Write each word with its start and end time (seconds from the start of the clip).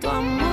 tu 0.00 0.08
amor 0.08 0.51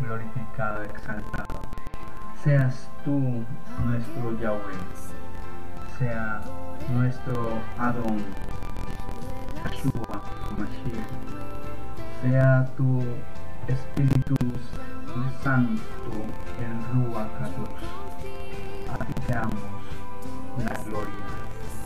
glorificado, 0.00 0.82
exaltado. 0.82 1.60
Seas 2.42 2.88
tú 3.04 3.44
nuestro 3.84 4.38
Yahweh, 4.40 4.60
sea 5.98 6.40
nuestro 6.88 7.58
Adón, 7.78 8.24
Yeshua, 9.64 10.22
Mashiach, 10.56 11.10
sea 12.22 12.68
tu 12.76 13.02
Espíritu 13.68 14.36
Santo, 15.42 15.82
Ruach 16.92 17.28
Kadosh. 17.38 17.84
A 18.90 19.04
ti 19.04 19.12
te 19.26 19.34
damos 19.34 19.54
la 20.64 20.74
gloria, 20.84 21.26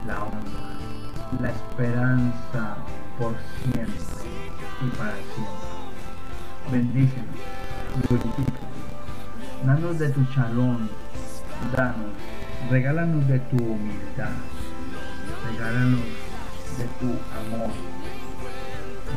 la 0.06 0.22
honra, 0.24 1.40
la 1.40 1.50
esperanza 1.50 2.76
por 3.18 3.34
siempre 3.62 3.94
y 4.82 4.88
para 4.96 5.12
siempre. 5.12 5.74
Bendícenos, 6.70 7.36
danos 9.64 9.98
de 9.98 10.08
tu 10.10 10.24
chalón, 10.34 10.90
danos, 11.76 12.12
regálanos 12.70 13.26
de 13.28 13.38
tu 13.38 13.56
humildad, 13.56 14.32
regálanos 15.50 16.00
de 16.78 16.86
tu 17.00 17.06
amor. 17.06 17.70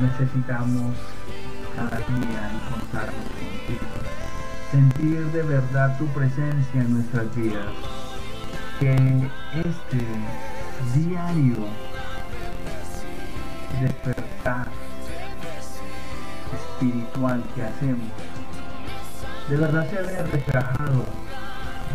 Necesitamos 0.01 0.95
cada 1.75 1.97
día 1.97 2.51
encontrarnos 2.53 3.25
contigo, 3.39 3.87
sentir 4.71 5.25
de 5.31 5.41
verdad 5.43 5.97
tu 5.97 6.05
presencia 6.07 6.81
en 6.81 6.93
nuestras 6.93 7.35
vidas, 7.35 7.65
que 8.79 8.93
este 9.55 10.05
diario 10.93 11.65
despertar 13.81 14.67
espiritual 16.53 17.43
que 17.55 17.63
hacemos 17.63 18.11
de 19.49 19.55
verdad 19.55 19.89
se 19.89 20.01
ve 20.01 20.23
reflejado 20.23 21.05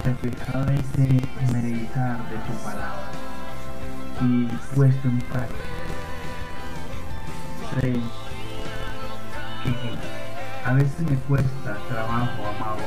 reflejado 0.04 0.70
ese 0.72 1.52
meditar 1.52 2.18
de 2.30 2.36
tu 2.36 2.52
palabra. 2.64 3.10
Y 4.20 4.46
puesto 4.74 5.08
en 5.08 5.18
práctica. 5.18 5.62
Sé 7.74 7.92
que 9.64 10.68
a 10.68 10.72
veces 10.74 11.00
me 11.00 11.16
cuesta 11.16 11.76
trabajo 11.88 12.42
amado. 12.56 12.82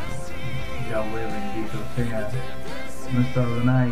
Yahweh 0.90 1.26
bendito 1.26 1.78
sea 1.96 2.30
nuestro 3.12 3.44
Adonai. 3.44 3.92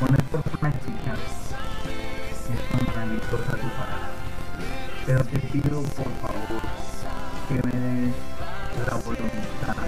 Poner 0.00 0.22
por 0.24 0.42
práctica 0.42 1.14
esta 2.30 2.84
maravillosa 2.86 3.56
tu 3.56 3.68
palabra. 3.68 4.10
Pero 5.06 5.24
te 5.24 5.38
pido 5.38 5.82
por 5.82 6.10
favor 6.20 6.62
que 7.48 7.54
me 7.54 7.80
des 7.80 8.14
la 8.86 8.96
voluntad, 8.96 9.86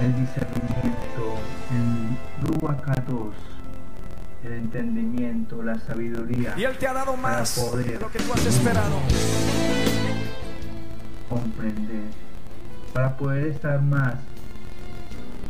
el 0.00 0.16
discernimiento, 0.20 1.38
el 1.70 2.58
Ruacados, 2.60 3.34
el 4.44 4.52
entendimiento, 4.52 5.62
la 5.62 5.78
sabiduría 5.80 6.54
Y 6.56 6.64
Él 6.64 6.76
te 6.78 6.86
ha 6.86 6.92
dado 6.92 7.16
más 7.16 7.58
poder 7.58 7.92
de 7.92 7.98
lo 8.00 8.10
que 8.10 8.18
tú 8.18 8.32
has 8.32 8.46
esperado. 8.46 9.00
comprender, 11.28 12.04
para 12.92 13.16
poder 13.16 13.48
estar 13.48 13.82
más, 13.82 14.14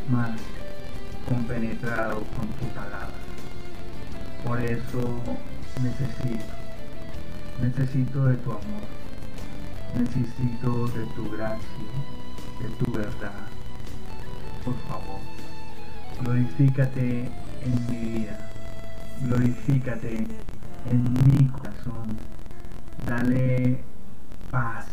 más 0.08 0.30
compenetrado 1.28 2.22
con 2.36 2.48
tu 2.48 2.66
palabra. 2.74 3.10
Por 4.44 4.60
eso 4.60 5.20
necesito, 5.82 6.44
necesito 7.60 8.24
de 8.26 8.36
tu 8.36 8.50
amor, 8.50 8.86
necesito 9.98 10.86
de 10.88 11.04
tu 11.14 11.30
gracia, 11.30 11.66
de 12.60 12.68
tu 12.70 12.92
verdad. 12.92 13.46
Por 14.64 14.74
favor, 14.88 15.20
glorifícate 16.22 17.30
en 17.62 17.86
mi 17.90 18.18
vida, 18.18 18.50
glorifícate 19.22 20.26
en 20.90 21.12
mi 21.24 21.46
corazón, 21.48 22.16
dale 23.06 23.82
paz. 24.50 24.86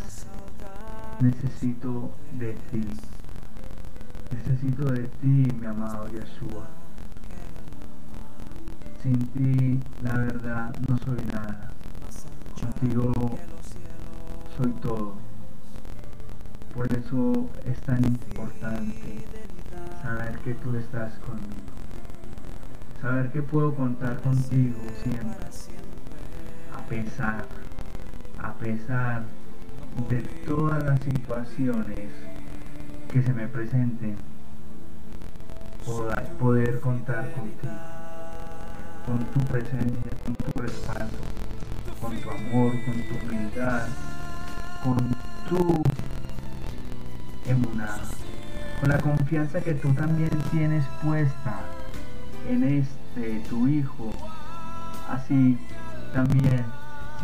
Necesito 1.19 2.12
de 2.33 2.54
ti, 2.71 2.83
necesito 4.31 4.86
de 4.92 5.04
ti, 5.04 5.48
mi 5.60 5.65
amado 5.65 6.07
Yeshua. 6.07 6.68
Sin 9.01 9.19
ti, 9.27 9.80
la 10.01 10.18
verdad, 10.18 10.75
no 10.88 10.98
soy 10.98 11.24
nada. 11.31 11.71
Contigo 12.60 13.12
soy 14.57 14.71
todo. 14.81 15.33
Por 16.74 16.92
eso 16.92 17.50
es 17.66 17.80
tan 17.81 18.04
importante 18.04 19.24
saber 20.02 20.40
que 20.40 20.56
tú 20.56 20.75
estás 20.75 21.14
conmigo. 21.20 21.72
Saber 23.00 23.31
que 23.31 23.44
puedo 23.44 23.75
contar 23.75 24.20
contigo 24.22 24.80
siempre. 25.04 25.46
A 26.75 26.81
pesar, 26.90 27.46
a 28.40 28.54
pesar 28.54 29.24
de 30.10 30.22
todas 30.48 30.84
las 30.84 31.00
situaciones 31.02 32.10
que 33.12 33.22
se 33.22 33.34
me 33.34 33.48
presenten, 33.48 34.18
poder, 35.86 36.28
poder 36.40 36.80
contar 36.80 37.31
contigo, 37.34 37.72
con 39.06 39.20
tu 39.25 39.40
presencia, 39.52 40.12
con 40.25 40.36
tu 40.36 40.60
respaldo, 40.60 41.18
con 42.02 42.18
tu 42.18 42.30
amor, 42.31 42.72
con 42.86 42.96
tu 42.96 43.28
humildad, 43.28 43.88
con 44.84 44.98
tu 45.50 45.93
emunada, 47.45 48.01
con 48.80 48.90
la 48.90 48.98
confianza 49.00 49.62
que 49.62 49.74
tú 49.74 49.94
también 49.94 50.30
tienes 50.51 50.86
puesta 51.01 51.60
en 52.50 52.63
este 52.63 53.40
tu 53.50 53.68
hijo, 53.68 54.12
así 55.10 55.57
también 56.13 56.66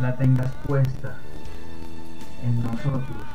la 0.01 0.15
tengas 0.15 0.51
puesta 0.67 1.15
en 2.43 2.63
nosotros. 2.63 3.25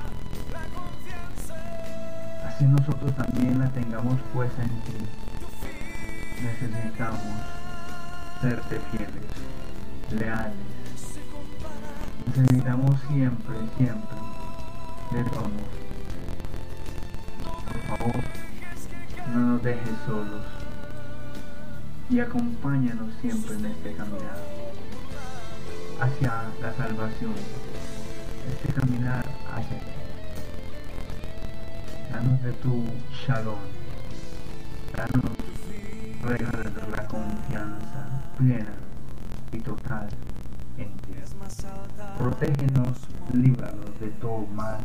Así 2.47 2.65
nosotros 2.65 3.15
también 3.17 3.59
la 3.59 3.69
tengamos 3.71 4.21
puesta 4.33 4.63
en 4.63 4.69
ti. 4.69 4.93
Necesitamos 6.43 7.21
serte 8.41 8.81
fieles, 8.91 10.21
leales. 10.21 10.55
Necesitamos 12.27 13.01
siempre, 13.09 13.57
siempre 13.77 14.17
de. 15.11 15.25
Por 15.25 15.84
favor, 17.85 18.23
no 19.33 19.41
nos 19.41 19.63
dejes 19.63 19.97
solos 20.07 20.43
y 22.11 22.21
acompáñanos 22.21 23.09
siempre 23.21 23.55
en 23.55 23.67
este 23.67 23.95
caminar 23.95 24.39
hacia 26.01 26.45
la 26.61 26.75
salvación, 26.75 27.35
este 28.53 28.73
caminar 28.73 29.25
hacia 29.55 29.79
ti. 29.79 29.87
Danos 32.13 32.43
de 32.43 32.53
tu 32.53 32.85
shalom, 33.27 33.59
danos, 34.97 35.37
regalos 36.23 36.73
la 36.97 37.07
confianza 37.09 38.07
plena 38.37 38.75
y 39.53 39.59
total 39.61 40.09
en 40.79 40.93
ti. 40.99 41.15
Protégenos, 42.19 42.99
líbranos 43.33 44.01
de 44.01 44.09
todo 44.21 44.47
mal, 44.55 44.79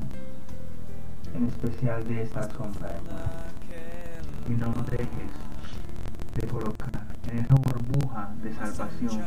en 1.36 1.48
especial 1.48 2.08
de 2.08 2.24
esta 2.24 2.44
sombra 2.52 2.90
mal. 3.06 3.50
Y 4.48 4.52
no 4.54 4.74
dejes 4.90 5.32
de 6.36 6.48
colocar 6.48 6.90
en 7.32 7.40
esa 7.40 7.56
burbuja 7.56 8.30
de 8.42 8.54
salvación 8.54 9.22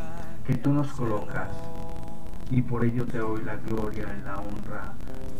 que 0.47 0.55
tú 0.57 0.73
nos 0.73 0.89
colocas. 0.93 1.49
Y 2.51 2.63
por 2.63 2.85
ello 2.85 3.07
te 3.07 3.19
doy 3.19 3.43
la 3.45 3.57
gloria 3.57 4.07
y 4.19 4.25
la 4.25 4.39
honra 4.39 4.93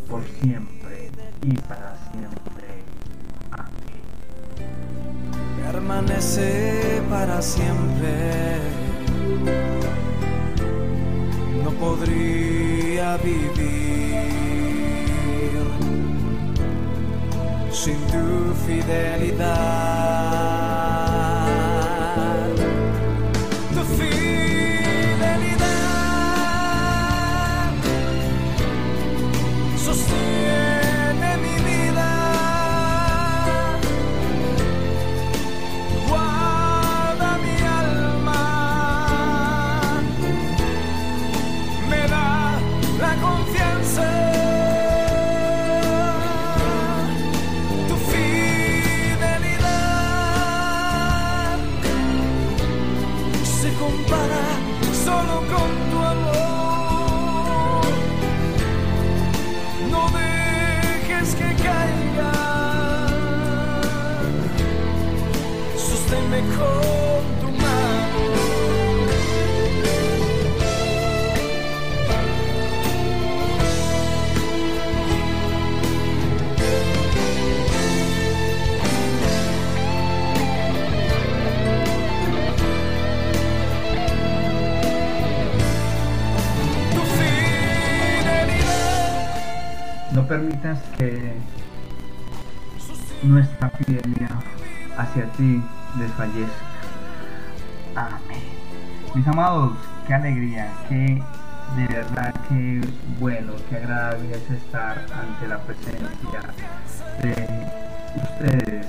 por 0.09 0.23
siempre 0.25 1.11
y 1.43 1.55
para 1.57 1.97
siempre. 2.11 2.85
Amén. 3.51 3.83
permanece 5.65 7.03
para 7.11 7.43
siempre. 7.43 8.59
No 11.65 11.71
podría 11.71 13.17
vivir 13.19 14.02
sin 17.83 17.99
tu 18.13 18.55
fidelidad. 18.65 20.52
Bueno, 103.33 103.55
qué 103.71 103.77
agradable 103.77 104.31
es 104.31 104.51
estar 104.51 105.07
ante 105.15 105.49
la 105.49 105.59
presencia 105.63 106.43
de 107.23 107.67
ustedes, 108.21 108.87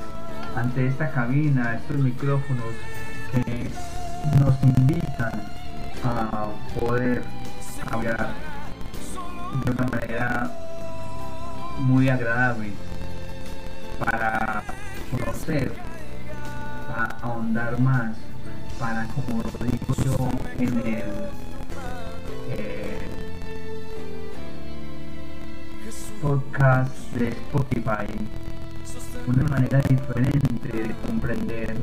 ante 0.54 0.88
esta 0.88 1.12
cabina, 1.12 1.76
estos 1.76 1.98
micrófonos 1.98 2.74
que 3.32 3.70
nos 4.40 4.62
invitan 4.64 5.32
a 6.04 6.48
poder 6.78 7.24
hablar 7.90 8.34
de 9.64 9.72
una 9.72 9.88
manera 9.88 10.52
muy 11.80 12.10
agradable 12.10 12.74
para 13.98 14.64
conocer, 15.10 15.74
para 16.90 17.06
ahondar 17.22 17.80
más, 17.80 18.18
para, 18.78 19.06
como 19.08 19.42
lo 19.42 19.66
digo 19.66 19.96
yo 20.04 20.30
en 20.60 20.80
el 20.86 21.43
podcast 26.24 27.12
de 27.18 27.28
Spotify, 27.28 28.08
una 29.28 29.44
manera 29.44 29.82
diferente 29.90 30.70
de 30.70 30.96
comprender 31.06 31.76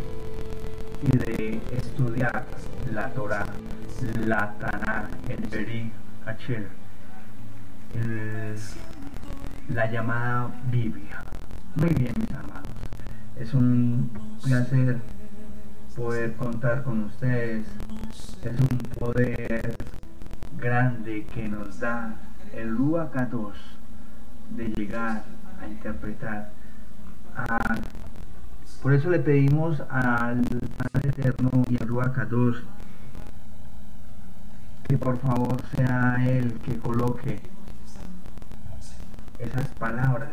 y 1.02 1.14
de 1.18 1.60
estudiar 1.76 2.46
la 2.90 3.10
Torah, 3.12 3.44
la 4.24 4.54
Tanakh, 4.58 5.10
el 5.28 5.46
Beri 5.50 5.92
Hacher, 6.24 6.68
el- 7.94 8.56
la 9.74 9.90
llamada 9.90 10.48
Biblia. 10.70 11.22
Muy 11.76 11.90
bien, 11.90 12.14
mis 12.18 12.30
amados. 12.34 12.66
Es 13.38 13.52
un 13.52 14.10
placer 14.42 15.00
poder 15.94 16.34
contar 16.36 16.82
con 16.82 17.04
ustedes. 17.04 17.66
Es 18.42 18.58
un 18.58 18.78
poder 18.98 19.76
grande 20.58 21.26
que 21.34 21.46
nos 21.46 21.78
da 21.78 22.14
el 22.54 22.74
Ruach 22.74 23.10
Kadosh 23.10 23.79
de 24.56 24.64
llegar 24.68 25.24
a 25.60 25.66
interpretar. 25.66 26.50
a- 27.36 27.76
por 28.82 28.92
eso 28.92 29.08
le 29.10 29.18
pedimos 29.20 29.80
al 29.90 30.42
Padre 30.92 31.10
Eterno 31.10 31.50
y 31.68 31.80
al 31.80 31.88
Ruach 31.88 32.12
Kadosh 32.12 32.56
que 34.88 34.98
por 34.98 35.18
favor 35.18 35.56
sea 35.76 36.16
Él 36.26 36.54
que 36.64 36.76
coloque 36.78 37.40
esas 39.38 39.68
palabras 39.78 40.30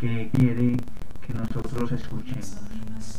que 0.00 0.30
quiere 0.34 0.76
que 1.26 1.32
nosotros 1.34 1.90
escuchemos. 1.92 2.56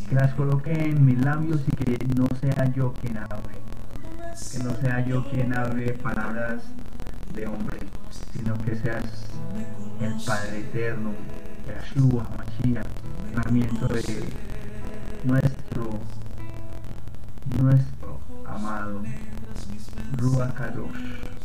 Que 0.08 0.16
las 0.16 0.34
coloque 0.36 0.72
en 0.72 1.04
mis 1.04 1.20
labios 1.26 1.62
y 1.68 1.72
que 1.76 1.98
no 2.16 2.28
sea 2.40 2.66
yo 2.74 2.94
quien 2.94 3.18
hable. 3.18 3.56
Que 4.52 4.64
no 4.64 4.72
sea 4.76 5.04
yo 5.06 5.28
quien 5.30 5.58
hable 5.58 5.94
palabras 5.94 6.62
de 7.34 7.48
hombre, 7.48 7.80
sino 8.34 8.54
que 8.60 8.76
seas 8.76 9.04
el 10.02 10.14
Padre 10.25 10.60
Eterno, 10.60 11.12
Yahshua, 11.68 12.28
Mashiach, 12.38 12.88
herramienta 13.32 13.88
de 13.88 14.24
nuestro, 15.24 16.00
nuestro 17.62 18.20
amado 18.46 19.02
Ruach 20.18 20.54
Kadosh. 20.54 21.36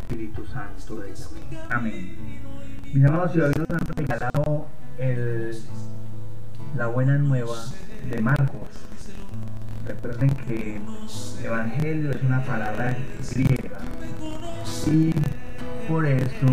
Espíritu 0.00 0.46
Santo 0.46 1.00
de 1.00 1.14
Yahweh. 1.14 1.66
Amén. 1.70 2.16
Mis 2.94 3.04
amados, 3.04 3.32
si 3.32 3.40
hoy 3.40 3.52
nos 3.58 3.70
han 3.70 3.86
regalado 3.96 4.68
el, 4.98 5.58
la 6.76 6.86
buena 6.86 7.18
nueva 7.18 7.56
de 8.08 8.20
Marcos. 8.20 8.68
Recuerden 9.86 10.30
que 10.30 10.80
Evangelio 11.44 12.10
es 12.10 12.22
una 12.22 12.44
palabra 12.44 12.96
griega 13.34 13.78
y 14.86 15.12
por 15.88 16.06
eso 16.06 16.46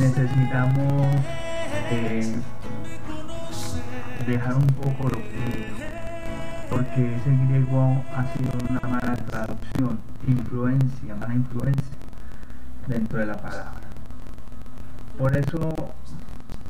necesitamos 0.00 1.14
eh, 1.90 2.34
dejar 4.26 4.54
un 4.54 4.66
poco 4.68 5.10
lo 5.10 5.18
que 5.18 5.90
porque 6.70 7.16
ese 7.16 7.36
griego 7.46 8.02
ha 8.14 8.24
sido 8.32 8.52
una 8.70 8.80
mala 8.80 9.14
traducción, 9.16 9.98
influencia, 10.26 11.14
mala 11.16 11.34
influencia 11.34 11.96
dentro 12.86 13.18
de 13.18 13.26
la 13.26 13.36
palabra. 13.36 13.80
Por 15.18 15.36
eso 15.36 15.68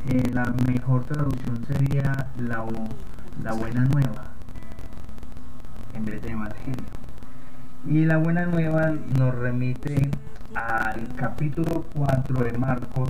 eh, 0.08 0.30
la 0.32 0.46
mejor 0.66 1.04
traducción 1.04 1.64
sería 1.66 2.28
la, 2.38 2.64
la 3.44 3.52
buena 3.52 3.84
nueva 3.84 4.24
en 5.94 6.04
vez 6.04 6.20
de 6.22 6.30
evangelio. 6.30 6.99
Y 7.86 8.04
la 8.04 8.18
buena 8.18 8.44
nueva 8.44 8.92
nos 9.18 9.34
remite 9.34 10.10
al 10.54 11.14
capítulo 11.16 11.86
4 11.94 12.44
de 12.44 12.58
Marcos, 12.58 13.08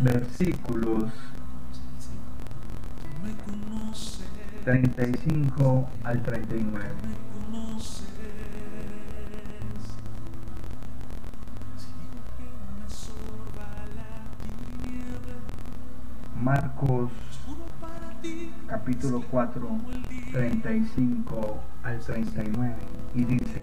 versículos 0.00 1.12
35 4.64 5.88
al 6.04 6.22
39. 6.22 6.84
Marcos 16.40 17.10
capítulo 18.66 19.22
4, 19.30 19.68
35 20.36 21.62
al 21.82 21.98
39 21.98 22.74
y 23.14 23.24
dice, 23.24 23.58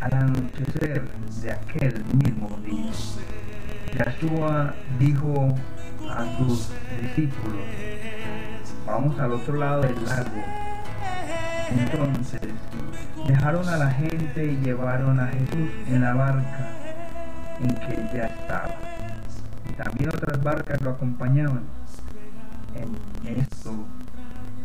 al 0.00 0.14
anochecer 0.14 1.02
de 1.42 1.50
aquel 1.50 2.04
mismo 2.14 2.56
día, 2.64 2.92
Yahshua 3.92 4.74
dijo 5.00 5.52
a 6.08 6.36
sus 6.36 6.70
discípulos, 7.02 7.58
vamos 8.86 9.18
al 9.18 9.32
otro 9.32 9.56
lado 9.56 9.82
del 9.82 10.04
lago. 10.04 10.44
Entonces 11.70 12.40
dejaron 13.26 13.68
a 13.68 13.78
la 13.78 13.90
gente 13.90 14.44
y 14.52 14.56
llevaron 14.58 15.18
a 15.18 15.26
Jesús 15.26 15.70
en 15.88 16.02
la 16.02 16.14
barca 16.14 16.68
en 17.60 17.74
que 17.74 18.16
ya 18.16 18.26
estaba. 18.26 18.76
Y 19.68 19.72
también 19.72 20.10
otras 20.10 20.40
barcas 20.40 20.80
lo 20.82 20.90
acompañaban. 20.90 21.64
En 23.24 23.40
esto 23.40 23.74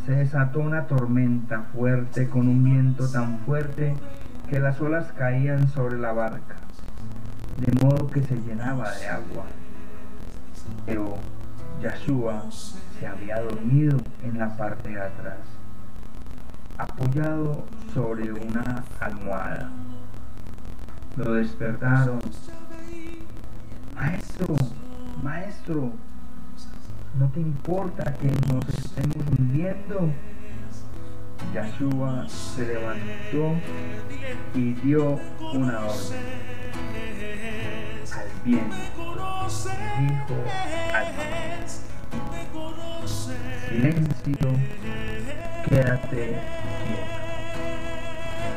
se 0.06 0.12
desató 0.12 0.60
una 0.60 0.86
tormenta 0.88 1.62
fuerte 1.74 2.28
con 2.28 2.48
un 2.48 2.64
viento 2.64 3.08
tan 3.10 3.40
fuerte 3.40 3.96
que 4.50 4.60
las 4.60 4.80
olas 4.82 5.12
caían 5.14 5.68
sobre 5.70 5.98
la 5.98 6.12
barca, 6.12 6.56
de 7.58 7.84
modo 7.84 8.08
que 8.08 8.22
se 8.22 8.36
llenaba 8.36 8.92
de 8.92 9.08
agua. 9.08 9.46
Pero 10.86 11.16
Yahshua 11.82 12.44
se 12.52 13.08
había 13.08 13.40
dormido 13.42 13.98
en 14.24 14.40
la 14.40 14.56
parte 14.58 14.90
de 14.90 15.02
atrás, 15.02 15.40
apoyado 16.78 17.66
sobre 17.94 18.34
una 18.34 18.84
almohada. 19.00 19.72
Lo 21.16 21.34
despertaron. 21.34 22.20
Maestro, 23.96 24.56
maestro, 25.22 25.94
¿no 27.20 27.30
te 27.30 27.40
importa 27.40 28.14
que 28.16 28.28
nos 28.52 28.68
estemos 28.70 29.18
hundiendo? 29.38 30.10
Yahshua 31.54 32.28
se 32.28 32.66
levantó 32.66 33.56
y 34.56 34.74
dio 34.74 35.20
una 35.54 35.86
orden 35.86 36.24
al 38.12 38.28
y 38.46 38.52
dijo 38.52 39.14
al 40.94 41.08
silencio, 43.70 44.50
quédate 45.68 46.40
quieto. 46.86 47.24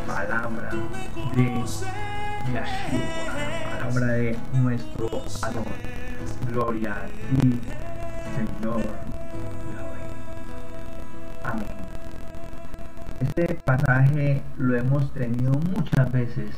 Palabra 0.06 0.70
de 1.34 1.44
Yahshua, 2.54 3.00
palabra 3.80 4.06
de 4.06 4.38
nuestro 4.54 5.06
Adón. 5.42 5.64
Gloria 6.50 6.92
a 6.94 7.06
ti, 7.06 7.60
Señor. 8.36 8.82
Amén. 11.42 11.66
Este 13.20 13.54
pasaje 13.64 14.42
lo 14.58 14.76
hemos 14.76 15.10
tenido 15.14 15.52
muchas 15.52 16.12
veces, 16.12 16.50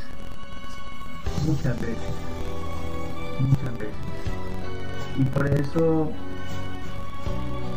muchas 1.46 1.80
veces, 1.80 2.14
muchas 3.38 3.78
veces. 3.78 3.94
Y 5.18 5.22
por 5.26 5.46
eso 5.46 6.10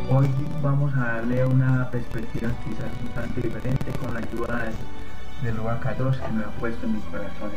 hoy 0.10 0.28
vamos 0.64 0.92
a 0.96 1.18
darle 1.18 1.46
una 1.46 1.88
perspectiva 1.92 2.50
quizás 2.64 2.92
un 3.04 3.10
tanto 3.10 3.40
diferente 3.40 3.92
con 4.00 4.16
la 4.16 4.20
ayuda 4.22 4.72
del 5.44 5.58
Ruacados 5.58 6.18
que 6.18 6.32
me 6.32 6.44
ha 6.44 6.50
puesto 6.60 6.88
en 6.88 6.94
mi 6.96 7.02
corazón. 7.02 7.52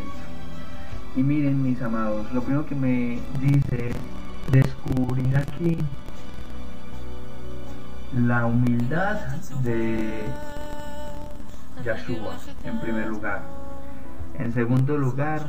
Y 1.17 1.23
miren 1.23 1.63
mis 1.63 1.81
amados, 1.81 2.31
lo 2.35 2.43
primero 2.43 2.67
que 2.67 2.75
me 2.75 3.19
dice 3.41 3.89
es 3.89 3.97
descubrir 4.53 5.39
aquí 5.39 5.79
la 8.17 8.47
humildad 8.47 9.19
de 9.63 10.25
Yahshua 11.85 12.37
en 12.65 12.81
primer 12.81 13.09
lugar. 13.09 13.43
En 14.39 14.53
segundo 14.53 14.97
lugar, 14.97 15.41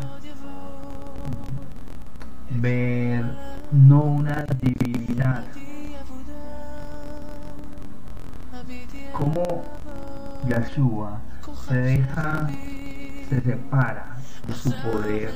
ver 2.50 3.26
no 3.72 4.02
una 4.02 4.46
divinidad. 4.62 5.44
Como 9.14 9.64
Yahshua 10.48 11.20
se 11.68 11.78
deja, 11.78 12.48
se 13.30 13.42
separa 13.42 14.18
de 14.48 14.54
su 14.54 14.72
poder 14.82 15.34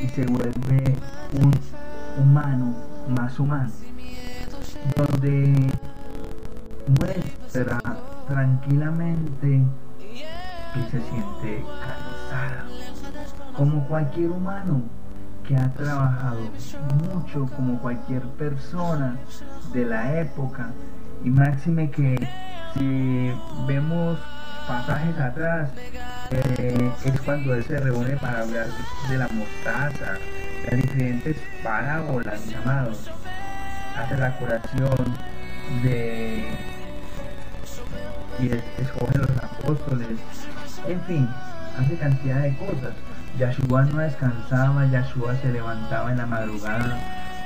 y 0.00 0.08
se 0.08 0.26
vuelve 0.26 0.96
un 1.40 1.52
humano 2.18 2.74
más 3.08 3.38
humano, 3.38 3.70
donde 4.96 5.70
muestra 6.88 7.78
tranquilamente 8.28 9.62
que 10.74 10.82
se 10.90 11.00
siente 11.02 11.64
cansada, 11.80 12.64
como 13.56 13.86
cualquier 13.86 14.30
humano 14.30 14.82
que 15.46 15.56
ha 15.56 15.72
trabajado 15.74 16.40
mucho, 17.12 17.46
como 17.54 17.78
cualquier 17.78 18.22
persona 18.22 19.16
de 19.72 19.84
la 19.84 20.20
época, 20.20 20.70
y 21.22 21.30
máxime 21.30 21.90
que 21.90 22.16
si 22.74 23.32
vemos 23.66 24.18
pasajes 24.66 25.18
atrás, 25.20 25.70
eh, 26.30 26.90
es 27.04 27.20
cuando 27.20 27.54
él 27.54 27.64
se 27.64 27.78
reúne 27.78 28.16
para 28.16 28.40
hablar 28.40 28.66
de 29.08 29.18
la 29.18 29.28
mostaza, 29.28 30.14
de 30.70 30.76
diferentes 30.76 31.36
parábolas, 31.62 32.46
llamados, 32.46 33.10
hace 33.96 34.16
la 34.16 34.36
curación 34.38 34.96
de 35.82 36.73
y 38.44 38.82
escoge 38.82 39.18
los 39.18 39.30
apóstoles, 39.30 40.08
en 40.86 41.00
fin, 41.02 41.28
hace 41.78 41.96
cantidad 41.96 42.42
de 42.42 42.56
cosas. 42.56 42.94
Yahshua 43.38 43.84
no 43.84 43.98
descansaba, 43.98 44.86
Yahshua 44.86 45.34
se 45.36 45.52
levantaba 45.52 46.12
en 46.12 46.18
la 46.18 46.26
madrugada 46.26 46.98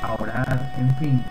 a 0.02 0.12
orar, 0.14 0.74
en 0.76 0.94
fin. 0.96 1.24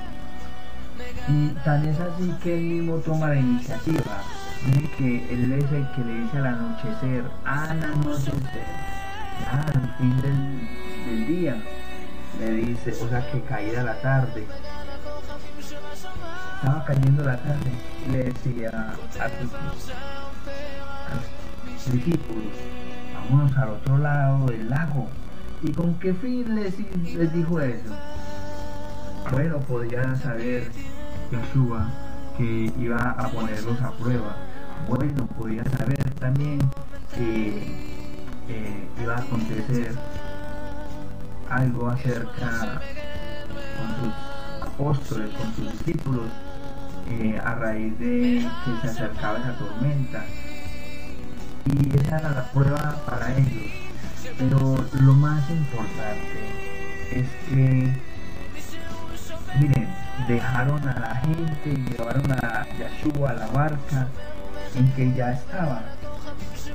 Y 1.28 1.50
tan 1.64 1.86
es 1.86 2.00
así 2.00 2.34
que 2.42 2.58
él 2.58 2.64
mismo 2.64 2.96
toma 2.98 3.30
la 3.30 3.36
iniciativa. 3.36 4.24
Miren 4.66 4.90
que 4.98 5.34
él 5.34 5.52
es 5.52 5.72
el 5.72 5.88
que 5.92 6.04
le 6.04 6.14
dice 6.22 6.38
al 6.38 6.48
anochecer, 6.48 7.24
al 7.46 7.84
anochecer, 7.84 8.66
al 9.52 9.96
fin 9.98 10.22
del, 10.22 11.06
del 11.06 11.28
día, 11.28 11.58
le 12.40 12.52
dice, 12.52 12.94
o 13.04 13.10
sea 13.10 13.30
que 13.32 13.42
caída 13.42 13.84
la 13.84 14.02
tarde, 14.02 14.48
estaba 16.58 16.84
cayendo 16.86 17.24
la 17.24 17.38
tarde, 17.38 17.72
le 18.12 18.24
decía 18.24 18.72
a 18.72 19.30
sus, 21.84 21.94
discípulos, 21.94 22.52
vámonos 23.14 23.56
al 23.58 23.70
otro 23.70 23.98
lado 24.00 24.48
del 24.48 24.68
lago. 24.68 25.08
¿Y 25.62 25.72
con 25.72 25.94
qué 26.00 26.14
fin 26.16 26.56
les, 26.56 26.76
dijo 27.34 27.62
eso? 27.62 27.96
Bueno, 29.32 29.60
podía 29.60 30.16
saber 30.16 30.72
Yeshua 31.32 31.90
que 32.38 32.72
iba 32.80 33.12
a 33.12 33.30
ponerlos 33.30 33.80
a 33.82 33.92
prueba. 33.92 34.36
Bueno, 34.88 35.28
podía 35.38 35.64
saber 35.66 36.10
también 36.16 36.60
que 37.14 37.58
eh, 38.50 38.90
iba 39.02 39.16
a 39.16 39.20
acontecer 39.20 39.94
algo 41.50 41.88
acerca 41.90 42.82
con 43.78 43.96
sus 44.00 44.68
apóstoles, 44.68 45.30
con 45.36 45.54
sus 45.56 45.72
discípulos, 45.72 46.26
eh, 47.10 47.40
a 47.44 47.56
raíz 47.56 47.98
de 48.00 48.48
que 48.66 48.82
se 48.82 48.88
acercaba 48.90 49.40
esa 49.40 49.54
tormenta. 49.58 50.24
Y 51.66 51.98
esa 52.00 52.20
era 52.20 52.30
la 52.32 52.52
prueba 52.52 52.96
para 53.06 53.32
ellos. 53.38 53.72
Pero 54.38 54.86
lo 55.02 55.14
más 55.14 55.50
importante 55.50 56.40
es 57.12 57.28
que, 57.50 57.94
miren, 59.60 59.90
dejaron 60.28 60.88
a 60.88 61.00
la 61.00 61.16
gente 61.16 61.70
y 61.70 61.92
llevaron 61.92 62.32
a 62.32 62.66
Yahshua 62.78 63.30
a 63.32 63.34
la 63.34 63.48
barca 63.48 64.08
en 64.76 64.92
que 64.94 65.14
ya 65.14 65.32
estaba. 65.32 65.82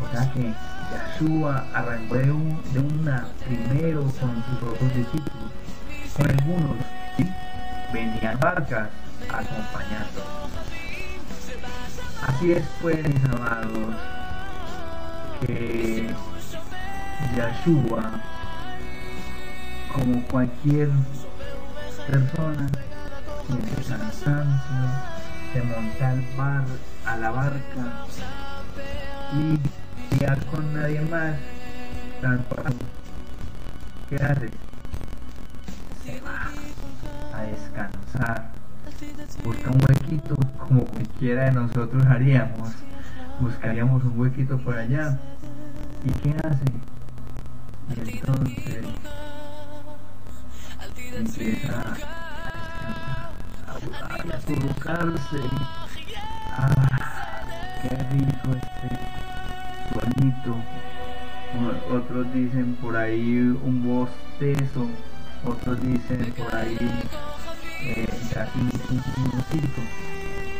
O 0.00 0.12
sea 0.16 0.32
que 0.32 0.52
Yahshua 0.92 1.64
arrancó 1.74 2.14
de, 2.16 2.30
un- 2.32 2.60
de 2.72 2.80
una 2.80 3.26
primero 3.46 4.02
con 4.02 4.42
sus 4.44 4.68
otros 4.68 4.94
discípulos, 4.94 5.52
con 6.16 6.30
algunos, 6.30 6.76
venían 7.92 8.38
barcas 8.40 8.88
acompañando. 9.32 10.22
Así 12.26 12.52
es 12.52 12.64
pues, 12.80 13.08
mis 13.08 13.24
amados, 13.24 13.94
que 15.40 16.14
Yahshua, 17.36 18.20
como 19.92 20.22
cualquier 20.28 20.88
persona, 22.06 22.68
siente 23.46 23.82
cansancio, 23.88 24.76
se 25.52 25.62
monta 25.62 26.10
al 26.10 26.24
bar, 26.36 26.64
a 27.06 27.16
la 27.16 27.30
barca 27.30 28.06
y 29.34 30.16
guiar 30.16 30.44
con 30.46 30.74
nadie 30.74 31.00
más, 31.02 31.36
transportado. 32.20 32.76
¿Qué 34.08 34.16
hace? 34.16 34.50
Se 36.04 36.20
va 36.20 36.50
a 37.34 37.42
descansar, 37.42 38.52
busca 39.44 39.70
un 39.70 39.80
huequito 39.88 40.34
como 40.58 40.84
cualquiera 40.84 41.44
de 41.46 41.52
nosotros 41.52 42.04
haríamos, 42.06 42.70
buscaríamos 43.40 44.02
un 44.04 44.18
huequito 44.20 44.58
por 44.58 44.76
allá. 44.78 45.18
¿Y 46.04 46.10
qué 46.20 46.34
hace? 46.46 46.64
Y 48.04 48.18
entonces 48.18 48.58
empieza 51.16 51.72
a 51.80 51.96
a, 53.68 53.74
a 53.74 54.36
acurrucarse. 54.36 55.38
Ah, 56.56 57.42
qué 57.82 57.96
rico 58.12 58.56
este 58.56 58.98
sueñito. 59.92 60.56
O- 61.54 61.94
Otros 61.96 62.32
dicen 62.32 62.74
por 62.80 62.96
ahí 62.96 63.38
un 63.62 63.82
bostezo, 63.86 64.86
otros 65.44 65.82
dicen 65.82 66.32
por 66.36 66.54
ahí 66.54 66.78
eh. 67.82 68.12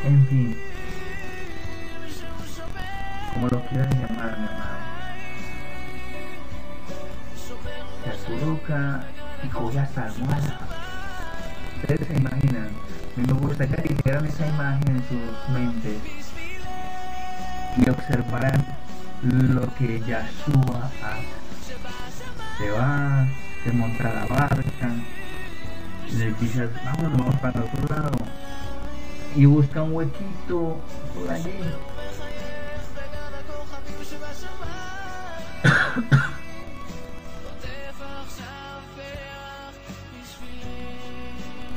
En 0.05 0.27
fin, 0.27 0.57
como 3.33 3.49
lo 3.49 3.65
quieran 3.67 3.91
llamar, 3.91 4.39
mi 4.39 4.47
amado. 4.47 4.83
Se 8.27 9.47
y 9.47 9.49
coge 9.49 9.79
hasta 9.79 10.07
almohada. 10.07 10.59
Ustedes 11.81 12.07
se 12.09 12.15
imaginan, 12.15 12.71
me 13.17 13.33
gustaría 13.33 13.77
que 13.77 13.93
hicieran 13.93 14.27
esa 14.27 14.47
imagen 14.47 14.97
en 14.97 15.03
sus 15.09 15.49
mentes 15.51 15.99
y 17.77 17.91
observaran 17.91 18.67
lo 19.23 19.73
que 19.75 20.01
Yahshua 20.01 20.91
hace. 21.03 21.43
Se 22.59 22.71
va, 22.71 23.27
se 23.65 23.73
monta 23.73 24.13
la 24.13 24.27
barca, 24.27 24.91
le 26.19 26.33
dice, 26.35 26.69
vámonos, 26.85 27.19
vamos 27.19 27.37
para 27.37 27.61
otro 27.61 27.89
lado. 27.89 28.19
Y 29.35 29.47
busca 29.47 29.83
un 29.83 29.95
huequito 29.95 30.77
por 31.15 31.31
allí. 31.31 31.51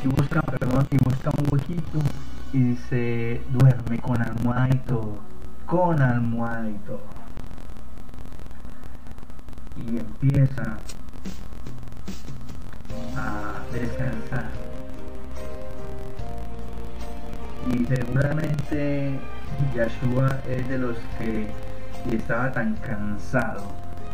y 0.03 0.07
busca, 0.07 0.41
perdón, 0.41 0.85
y 0.91 0.97
busca 0.97 1.29
un 1.37 1.47
huequito 1.51 1.99
y 2.53 2.75
se 2.89 3.41
duerme 3.51 3.99
con 3.99 4.21
almohada 4.21 4.67
y 4.69 4.77
todo, 4.79 5.19
con 5.65 6.01
almohada. 6.01 6.69
Y 9.77 9.97
empieza 9.97 10.77
a 13.17 13.61
descansar. 13.71 14.49
Y 17.71 17.85
seguramente 17.85 19.19
Yahshua 19.73 20.39
es 20.47 20.67
de 20.69 20.77
los 20.77 20.97
que 21.17 21.47
estaba 22.15 22.51
tan 22.51 22.75
cansado 22.75 23.63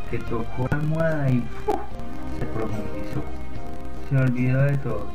que 0.10 0.20
tocó 0.20 0.68
la 0.72 0.78
almohada 0.78 1.30
y 1.30 1.44
se 2.40 2.46
profundizó. 2.46 3.24
Se 4.10 4.18
olvidó 4.18 4.62
de 4.64 4.78
todo. 4.78 5.08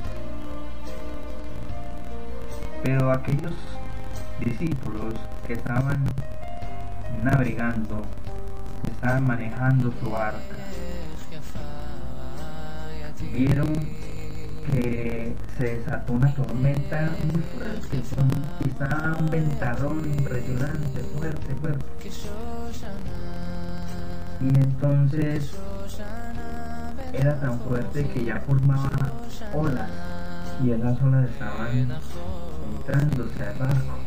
Pero 2.83 3.11
aquellos 3.11 3.53
discípulos 4.41 5.15
que 5.47 5.55
estaban 5.55 6.05
navegando, 7.23 8.03
que 8.85 8.91
estaban 8.91 9.27
manejando 9.27 9.93
su 10.01 10.11
barca, 10.11 10.57
vieron 13.25 13.73
que 14.71 15.35
se 15.57 15.77
desató 15.77 16.13
una 16.15 16.35
tormenta 16.35 17.11
muy 17.33 17.43
fuerte, 17.43 18.03
quizá 18.63 19.17
un 19.19 19.27
ventadón 19.31 20.05
impresionante, 20.05 21.01
fuerte, 21.17 21.55
fuerte. 21.55 21.85
Y 24.41 24.49
entonces 24.49 25.53
era 27.13 27.41
tan 27.41 27.61
fuerte 27.61 28.09
que 28.09 28.25
ya 28.25 28.41
formaba 28.41 28.91
olas 29.55 29.91
y 30.63 30.71
esas 30.71 31.01
olas 31.03 31.31
estaban 31.31 31.93
entrándose 32.77 33.43
al 33.43 33.59
barco. 33.59 33.99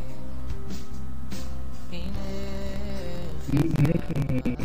Y 3.51 3.57
mire 3.57 3.99
que 4.07 4.57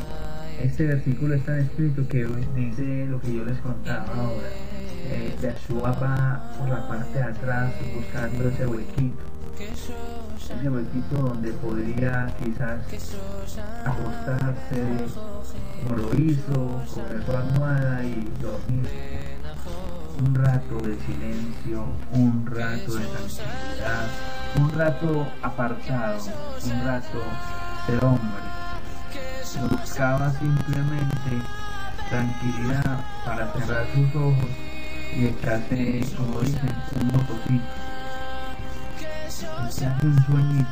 este 0.63 0.87
versículo 0.87 1.35
es 1.35 1.45
tan 1.45 1.59
escrito 1.59 2.07
que 2.09 2.25
dice 2.55 3.07
lo 3.07 3.21
que 3.21 3.35
yo 3.35 3.45
les 3.45 3.59
contaba 3.59 4.07
ahora. 4.15 4.49
Eh, 5.07 5.37
Yahshua 5.43 5.93
va 5.93 6.55
por 6.59 6.69
la 6.69 6.89
parte 6.89 7.19
de 7.19 7.25
atrás 7.25 7.73
buscando 7.95 8.49
ese 8.49 8.67
huequito. 8.67 9.23
Ese 9.59 10.69
huequito 10.69 11.17
donde 11.17 11.53
podría 11.53 12.35
quizás 12.43 12.81
acostarse 13.85 14.83
como 15.83 15.97
lo 15.97 16.15
hizo, 16.15 16.83
coger 16.95 17.25
su 17.25 17.37
almohada 17.37 18.05
y 18.05 18.33
dormir. 18.41 18.89
Un 20.19 20.35
rato 20.35 20.77
de 20.79 20.97
silencio, 21.01 21.87
un 22.13 22.47
rato 22.47 22.95
de 22.95 23.05
tranquilidad, 23.05 24.09
un 24.57 24.73
rato 24.73 25.27
apartado, 25.43 26.19
un 26.65 26.85
rato 26.85 27.23
ser 27.87 28.05
hombre. 28.05 28.64
Buscaba 29.61 30.31
simplemente 30.33 31.31
tranquilidad 32.11 33.05
para 33.25 33.53
cerrar 33.53 33.87
sus 33.95 34.15
ojos 34.17 34.51
y 35.17 35.27
echarse, 35.27 36.05
como 36.17 36.41
dicen, 36.41 36.75
un 37.01 37.07
motocito. 37.07 37.65
Echarse 39.39 40.07
un 40.07 40.25
sueñito. 40.27 40.71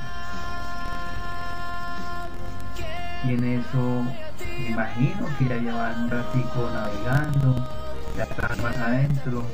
Y 3.24 3.34
en 3.34 3.44
eso 3.60 4.04
me 4.40 4.68
imagino 4.70 5.26
que 5.38 5.48
ya 5.48 5.56
llevan 5.56 6.04
un 6.04 6.10
ratico 6.10 6.70
navegando, 6.74 7.68
ya 8.16 8.24
estaban 8.24 8.62
más 8.62 8.76
adentro, 8.76 9.44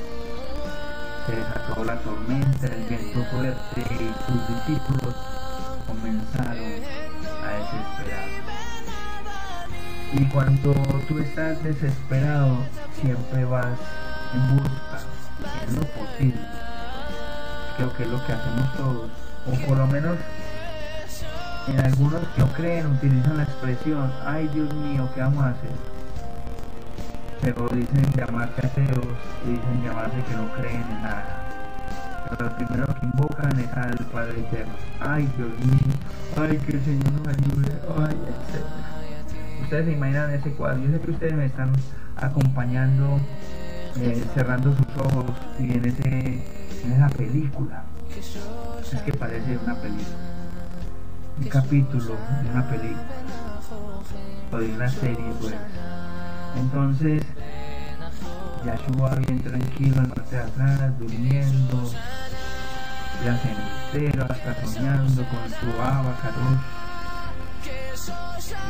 se 1.26 1.36
desató 1.36 1.84
la 1.84 1.98
tormenta, 2.00 2.66
el 2.66 2.84
viento 2.84 3.22
fuerte 3.30 3.80
y 3.80 4.32
sus 4.32 4.48
discípulos 4.48 5.14
comenzaron 5.86 6.82
a 7.44 7.48
desesperar. 7.52 8.67
Y 10.12 10.24
cuando 10.26 10.72
tú 11.06 11.18
estás 11.18 11.62
desesperado, 11.62 12.58
siempre 13.00 13.44
vas 13.44 13.78
en 14.34 14.56
busca, 14.56 15.00
en 15.66 15.74
lo 15.76 15.82
posible. 15.82 16.40
Creo 17.76 17.92
que 17.94 18.02
es 18.04 18.08
lo 18.08 18.26
que 18.26 18.32
hacemos 18.32 18.76
todos, 18.76 19.10
o 19.46 19.66
por 19.66 19.76
lo 19.76 19.86
menos 19.86 20.16
en 21.68 21.80
algunos 21.80 22.22
que 22.28 22.40
no 22.40 22.52
creen 22.54 22.86
utilizan 22.86 23.36
la 23.36 23.42
expresión, 23.42 24.10
ay 24.24 24.48
Dios 24.48 24.72
mío, 24.74 25.08
¿qué 25.14 25.20
vamos 25.20 25.44
a 25.44 25.50
hacer? 25.50 25.70
Pero 27.42 27.68
dicen 27.68 28.10
llamarse 28.16 28.66
ateos 28.66 29.06
y 29.46 29.50
dicen 29.50 29.84
llamarse 29.84 30.16
que 30.28 30.34
no 30.34 30.50
creen 30.54 30.82
en 30.90 31.02
nada. 31.02 31.44
Pero 32.30 32.48
lo 32.48 32.56
primero 32.56 32.86
que 32.86 33.06
invocan 33.06 33.60
es 33.60 33.72
al 33.74 33.96
Padre 34.06 34.40
Eterno. 34.40 34.74
Ay 35.00 35.30
Dios 35.36 35.50
mío, 35.60 35.94
ay 36.36 36.58
que 36.58 36.76
el 36.76 36.84
Señor 36.84 37.12
nos 37.12 37.28
ayude, 37.28 37.80
ay 37.98 38.16
etc. 38.26 38.97
ustedes 39.68 39.84
se 39.84 39.92
imaginan 39.92 40.30
ese 40.30 40.50
cuadro. 40.52 40.80
Yo 40.82 40.92
sé 40.92 41.00
que 41.00 41.10
ustedes 41.10 41.34
me 41.34 41.44
están 41.44 41.72
acompañando, 42.16 43.20
eh, 44.00 44.24
cerrando 44.32 44.74
sus 44.74 44.86
ojos 44.96 45.30
y 45.58 45.72
en, 45.72 45.84
ese, 45.84 46.42
en 46.84 46.92
esa 46.92 47.08
película. 47.10 47.84
Es 48.16 49.02
que 49.02 49.12
parece 49.12 49.58
una 49.62 49.74
película. 49.74 50.16
Un 51.38 51.48
capítulo 51.48 52.16
de 52.42 52.50
una 52.50 52.66
película. 52.70 53.04
O 54.52 54.56
de 54.56 54.72
una 54.72 54.88
serie, 54.88 55.32
pues. 55.38 55.54
Entonces, 56.56 57.22
Yahshua 58.64 59.16
bien 59.16 59.42
tranquilo 59.42 60.00
en 60.00 60.08
parte 60.08 60.36
de 60.36 60.42
atrás, 60.42 60.98
durmiendo, 60.98 61.90
ya 63.22 63.36
se 63.36 64.00
entero, 64.00 64.26
hasta 64.30 64.66
soñando 64.66 65.24
con 65.28 65.50
su 65.50 65.82
abacaros. 65.82 66.77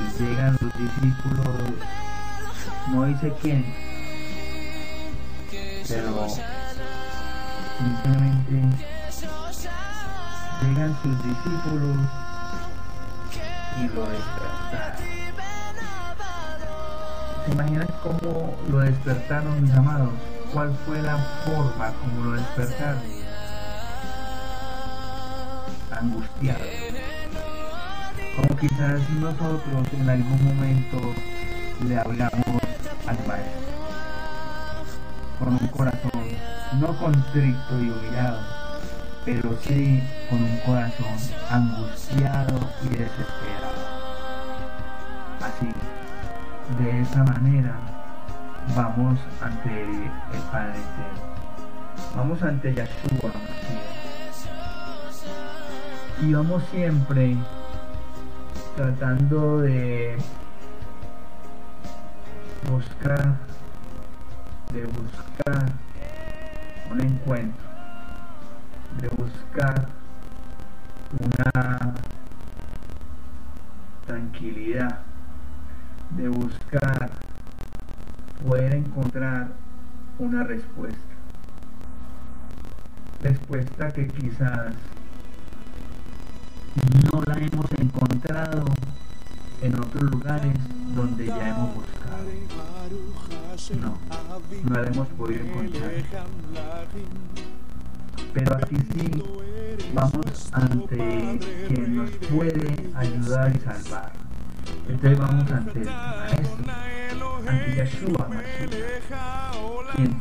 Y 0.00 0.22
llegan 0.22 0.56
los 0.60 0.72
discípulos, 0.78 1.46
no 2.88 3.04
dice 3.04 3.32
quién, 3.42 3.64
pero 5.88 6.28
simplemente 7.78 8.76
llegan 10.62 10.96
sus 11.02 11.16
discípulos 11.24 11.98
y 13.78 13.88
lo 13.88 14.02
despertaron. 14.08 15.08
¿Se 17.46 17.92
cómo 18.02 18.56
lo 18.68 18.78
despertaron 18.80 19.62
mis 19.62 19.72
amados? 19.72 20.10
¿Cuál 20.52 20.76
fue 20.84 21.00
la 21.02 21.16
forma 21.44 21.92
como 21.94 22.24
lo 22.24 22.32
despertaron? 22.32 23.02
Angustiado. 25.90 26.60
Como 28.38 28.56
quizás 28.56 29.00
nosotros 29.18 29.88
en 30.00 30.08
algún 30.08 30.44
momento 30.44 31.12
le 31.88 31.98
hablamos 31.98 32.62
al 33.04 33.18
maestro. 33.26 33.66
Con 35.40 35.48
un 35.54 35.66
corazón 35.66 36.22
no 36.80 36.96
contrito 36.98 37.82
y 37.82 37.90
humillado, 37.90 38.40
pero 39.24 39.58
sí 39.60 40.04
con 40.30 40.40
un 40.40 40.56
corazón 40.58 41.16
angustiado 41.50 42.60
y 42.84 42.88
desesperado. 42.90 43.74
Así 45.42 45.72
de 46.80 47.00
esa 47.00 47.24
manera 47.24 47.74
vamos 48.76 49.18
ante 49.42 49.82
el 49.82 50.42
Padre. 50.52 50.78
Vamos 52.14 52.40
ante 52.42 52.72
Yahshua 52.72 53.32
Y 56.22 56.32
vamos 56.32 56.62
siempre 56.70 57.36
tratando 58.78 59.58
de 59.62 60.16
buscar, 62.70 63.36
de 64.72 64.84
buscar 64.84 65.66
un 66.92 67.00
encuentro, 67.00 67.66
de 69.00 69.08
buscar 69.08 69.88
una 71.18 71.94
tranquilidad 74.06 75.00
de 76.10 76.28
buscar 76.28 77.10
poder 78.46 78.76
encontrar 78.76 79.48
una 80.20 80.44
respuesta. 80.44 81.14
Respuesta 83.24 83.88
que 83.88 84.06
quizás 84.06 84.72
no 87.12 87.22
la 87.26 87.38
hemos 87.38 87.72
encontrado 87.78 88.64
en 89.62 89.74
otros 89.74 90.02
lugares 90.04 90.52
donde 90.94 91.26
ya 91.26 91.48
hemos 91.48 91.74
buscado. 91.74 91.98
No, 93.80 93.98
no 94.64 94.80
la 94.80 94.88
hemos 94.88 95.08
podido 95.08 95.44
encontrar. 95.44 95.92
Pero 98.32 98.56
aquí 98.56 98.76
sí 98.76 99.22
vamos 99.94 100.48
ante 100.52 101.40
quien 101.66 101.96
nos 101.96 102.10
puede 102.10 102.90
ayudar 102.94 103.54
y 103.54 103.58
salvar. 103.58 104.12
Entonces 104.88 105.18
vamos 105.18 105.50
ante 105.50 105.80
el 105.80 105.86
Maestro, 105.86 107.42
ante 107.46 107.74
Yeshua 107.74 108.28
quien 109.96 110.16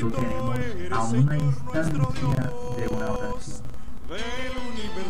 lo 0.00 0.10
tenemos 0.10 0.58
a 0.90 1.02
una 1.04 1.38
instancia 1.38 2.52
de 2.76 2.88
una 2.94 3.12
oración. 3.12 3.65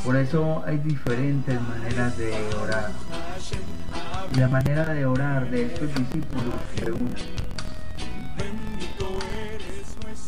Por 0.05 0.17
eso 0.17 0.63
hay 0.67 0.79
diferentes 0.79 1.61
maneras 1.61 2.17
de 2.17 2.33
orar. 2.63 2.91
Y 4.35 4.41
la 4.41 4.49
manera 4.49 4.87
de 4.87 5.05
orar 5.05 5.51
de 5.51 5.67
estos 5.67 5.95
discípulos 5.95 6.55
fue 6.75 6.93
una. 6.93 7.17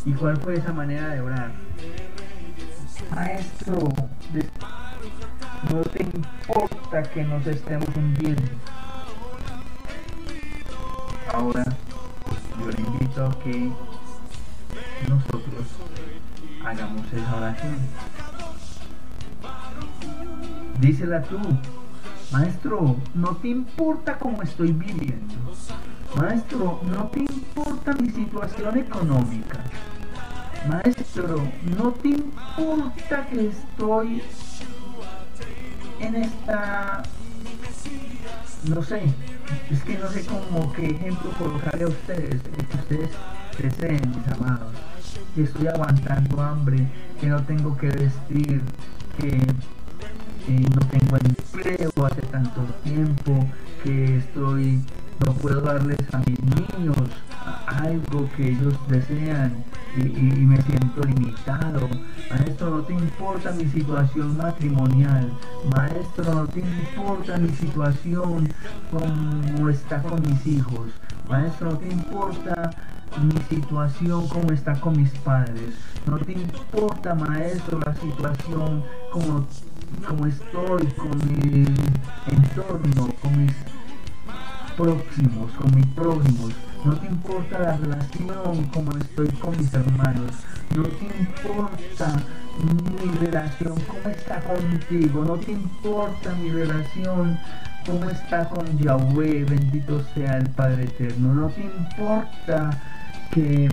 ¿Y 0.05 0.13
cuál 0.13 0.37
fue 0.37 0.55
esa 0.55 0.73
manera 0.73 1.09
de 1.09 1.21
orar? 1.21 1.51
Maestro, 3.15 3.89
no 5.71 5.81
te 5.81 6.03
importa 6.03 7.03
que 7.03 7.23
nos 7.23 7.45
estemos 7.47 7.89
hundiendo. 7.95 8.51
Ahora, 11.33 11.63
yo 12.59 12.67
le 12.69 12.81
invito 12.81 13.25
a 13.25 13.39
que 13.39 13.71
nosotros 15.07 15.67
hagamos 16.65 17.13
esa 17.13 17.35
oración. 17.35 17.77
Dísela 20.79 21.21
tú, 21.23 21.37
maestro, 22.31 22.95
no 23.13 23.35
te 23.37 23.49
importa 23.49 24.17
cómo 24.17 24.41
estoy 24.41 24.71
viviendo. 24.71 25.35
Maestro, 26.15 26.79
no 26.85 27.07
te 27.07 27.19
importa 27.19 27.93
mi 27.93 28.09
situación 28.09 28.77
económica. 28.77 29.59
Maestro, 30.69 31.43
no 31.77 31.91
te 31.91 32.09
importa 32.09 33.27
que 33.27 33.47
estoy 33.47 34.21
en 35.99 36.15
esta, 36.15 37.03
no 38.69 38.81
sé, 38.81 39.03
es 39.69 39.83
que 39.83 39.97
no 39.97 40.07
sé 40.07 40.25
cómo 40.25 40.71
qué 40.73 40.91
ejemplo 40.91 41.31
colocarle 41.37 41.83
a 41.83 41.87
ustedes, 41.87 42.41
que 42.41 42.77
ustedes 42.77 43.09
deseen, 43.61 44.13
mis 44.15 44.27
amados, 44.29 44.73
que 45.35 45.43
estoy 45.43 45.67
aguantando 45.67 46.41
hambre, 46.41 46.87
que 47.19 47.27
no 47.27 47.43
tengo 47.43 47.75
que 47.77 47.87
vestir, 47.87 48.61
que 49.19 49.41
no 50.53 50.79
tengo 50.87 51.17
empleo 51.17 51.91
hace 52.05 52.21
tanto 52.23 52.61
tiempo, 52.83 53.47
que 53.83 54.17
estoy, 54.17 54.81
no 55.25 55.33
puedo 55.33 55.61
darles 55.61 55.99
a 56.11 56.17
mis 56.19 56.39
niños 56.39 56.97
algo 57.67 58.29
que 58.35 58.49
ellos 58.49 58.73
desean, 58.87 59.63
y, 59.97 60.01
me 60.01 60.61
siento 60.61 61.01
limitado. 61.03 61.87
Maestro, 62.29 62.69
no 62.69 62.81
te 62.83 62.93
importa 62.93 63.51
mi 63.51 63.65
situación 63.65 64.37
matrimonial. 64.37 65.31
Maestro, 65.75 66.33
no 66.33 66.47
te 66.47 66.59
importa 66.59 67.37
mi 67.37 67.49
situación 67.49 68.49
como 68.91 69.69
está 69.69 70.01
con 70.01 70.21
mis 70.21 70.45
hijos. 70.45 70.89
Maestro, 71.27 71.71
no 71.71 71.77
te 71.77 71.89
importa 71.89 72.71
mi 73.21 73.41
situación 73.49 74.27
como 74.27 74.51
está 74.51 74.79
con 74.79 74.97
mis 74.97 75.11
padres. 75.19 75.75
No 76.05 76.17
te 76.19 76.33
importa, 76.33 77.15
maestro, 77.15 77.79
la 77.79 77.93
situación 77.95 78.83
como, 79.11 79.47
como 80.07 80.25
estoy 80.25 80.85
con 80.93 81.17
mi 81.27 81.65
entorno, 82.27 83.09
con 83.21 83.45
mis 83.45 83.53
próximos, 84.77 85.51
con 85.53 85.75
mis 85.75 85.85
prójimos. 85.87 86.53
No 86.85 86.95
te 86.95 87.07
importa 87.07 87.59
la 87.59 87.77
relación 87.77 88.63
como 88.73 88.97
estoy 88.97 89.27
con 89.27 89.57
mis 89.57 89.73
hermanos. 89.73 90.31
No 90.75 90.83
te 90.83 91.05
importa 91.05 92.23
mi 92.63 93.11
relación 93.17 93.75
cómo 93.87 94.09
está 94.09 94.39
contigo. 94.41 95.25
No 95.25 95.35
te 95.35 95.51
importa 95.51 96.33
mi 96.35 96.49
relación 96.51 97.37
cómo 97.85 98.09
está 98.09 98.47
con 98.47 98.77
Yahweh. 98.77 99.43
Bendito 99.43 100.01
sea 100.13 100.37
el 100.37 100.49
Padre 100.51 100.83
Eterno. 100.83 101.33
No 101.33 101.47
te 101.49 101.61
importa 101.61 102.81
que 103.31 103.69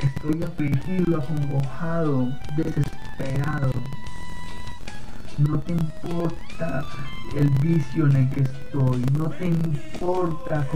estoy 0.00 0.42
afligido, 0.44 1.18
acongojado, 1.18 2.28
desesperado. 2.56 3.72
No 5.38 5.58
te 5.60 5.72
importa 5.72 6.82
el 7.36 7.50
vicio 7.60 8.06
en 8.06 8.16
el 8.16 8.30
que 8.30 8.40
estoy. 8.40 9.04
No 9.18 9.28
te 9.28 9.48
importa 9.48 10.66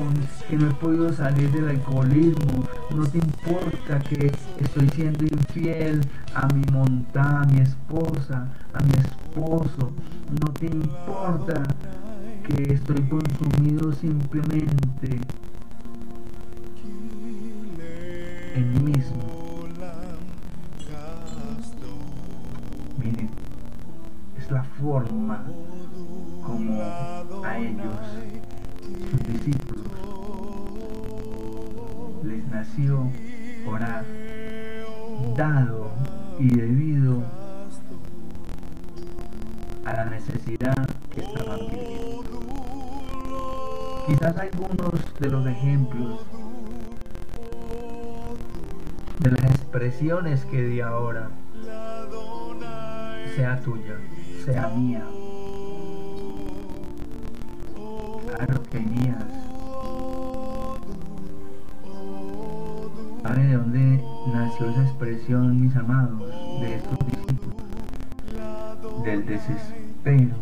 que 0.49 0.57
no 0.57 0.69
he 0.69 0.75
podido 0.75 1.11
salir 1.15 1.51
del 1.51 1.71
alcoholismo. 1.71 2.65
No 2.95 3.07
te 3.07 3.19
importa 3.19 4.01
que 4.01 4.31
estoy 4.59 4.89
siendo 4.91 5.25
infiel 5.25 6.03
a 6.35 6.47
mi 6.49 6.63
montada, 6.73 7.43
a 7.43 7.47
mi 7.47 7.61
esposa, 7.61 8.49
a 8.75 8.83
mi 8.83 8.93
esposo. 8.99 9.93
No 10.39 10.53
te 10.53 10.67
importa 10.67 11.63
que 12.47 12.75
estoy 12.75 13.01
consumido 13.09 13.93
simplemente 13.93 15.21
en 18.55 18.73
mí 18.75 18.93
mismo. 18.93 19.40
La 24.51 24.65
forma 24.65 25.45
como 26.45 26.83
a 27.45 27.59
ellos 27.59 27.95
sus 29.11 29.21
discípulos 29.27 29.87
les 32.25 32.47
nació 32.49 33.09
orar, 33.67 34.05
dado 35.37 35.91
y 36.39 36.49
debido 36.49 37.23
a 39.85 39.93
la 39.93 40.05
necesidad 40.07 40.89
que 41.11 41.21
estaban 41.21 41.61
viviendo. 41.71 42.41
Quizás 44.07 44.37
algunos 44.37 45.15
de 45.21 45.31
los 45.31 45.47
ejemplos 45.47 46.21
de 49.21 49.31
las 49.31 49.45
expresiones 49.45 50.45
que 50.47 50.63
di 50.65 50.81
ahora 50.81 51.31
sea 53.37 53.61
tuya, 53.61 53.97
sea 54.45 54.69
mía. 54.69 55.05
Claro 58.27 58.63
que 58.71 58.81
mías. 58.81 59.25
¿Sabe 63.23 63.45
de 63.45 63.55
dónde 63.55 64.05
nació 64.33 64.71
esa 64.71 64.83
expresión, 64.83 65.61
mis 65.61 65.77
amados, 65.77 66.21
de 66.61 66.77
estos 66.77 66.99
discípulos? 67.07 67.57
Del 69.05 69.27
desespero, 69.27 70.37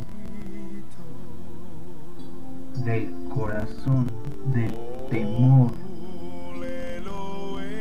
del 2.84 3.12
corazón, 3.34 4.06
del 4.54 4.72
temor 5.10 5.72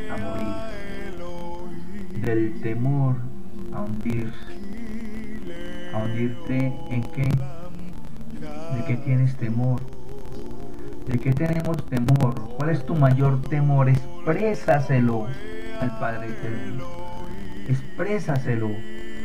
a 0.10 0.18
morir, 0.18 0.56
del 2.22 2.62
temor 2.62 3.16
a 3.74 3.82
hundirse, 3.82 4.57
a 5.98 6.06
en 6.06 7.02
qué, 7.14 7.24
de 7.24 8.84
qué 8.86 8.96
tienes 9.04 9.36
temor, 9.38 9.82
de 11.08 11.18
qué 11.18 11.34
tenemos 11.34 11.86
temor, 11.88 12.36
cuál 12.58 12.70
es 12.70 12.86
tu 12.86 12.96
mayor 12.96 13.42
temor, 13.44 13.90
exprésaselo 13.90 15.28
al 15.82 16.00
Padre 16.00 16.28
Eterno, 16.28 16.86
exprésaselo 17.68 18.70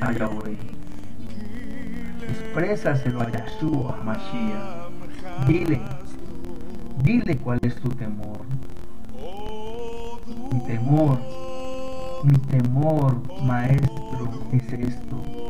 a 0.01 0.13
Yahweh, 0.13 0.57
exprésaselo 2.29 3.21
a 3.21 3.31
Yahshua 3.31 3.99
Mashiach, 4.05 5.47
dile, 5.47 5.81
dile 7.03 7.37
cuál 7.37 7.59
es 7.63 7.75
tu 7.77 7.89
temor, 7.91 8.41
mi 10.53 10.61
temor, 10.67 11.19
mi 12.25 12.39
temor, 12.39 13.21
maestro, 13.43 14.31
es 14.53 14.73
esto, 14.73 15.41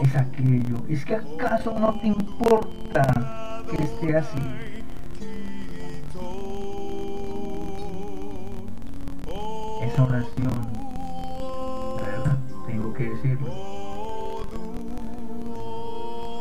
es 0.00 0.16
aquello. 0.16 0.84
Es 0.88 1.04
que 1.04 1.16
acaso 1.16 1.78
no 1.78 1.98
te 2.00 2.06
importa 2.08 3.62
que 3.70 3.82
esté 3.82 4.16
así. 4.16 4.38
Esa 9.82 10.02
oración, 10.04 10.72
¿verdad? 11.96 12.38
Tengo 12.66 12.94
que 12.94 13.10
decirlo. 13.10 13.52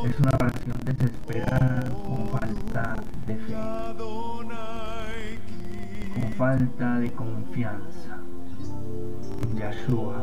Es 0.05 0.19
una 0.19 0.31
oración 0.39 0.77
desesperada 0.83 1.83
con 2.05 2.27
falta 2.29 2.95
de 3.27 3.35
fe, 3.35 3.55
con 6.13 6.33
falta 6.33 6.99
de 6.99 7.11
confianza 7.11 8.17
en 9.43 9.57
Yahshua. 9.57 10.15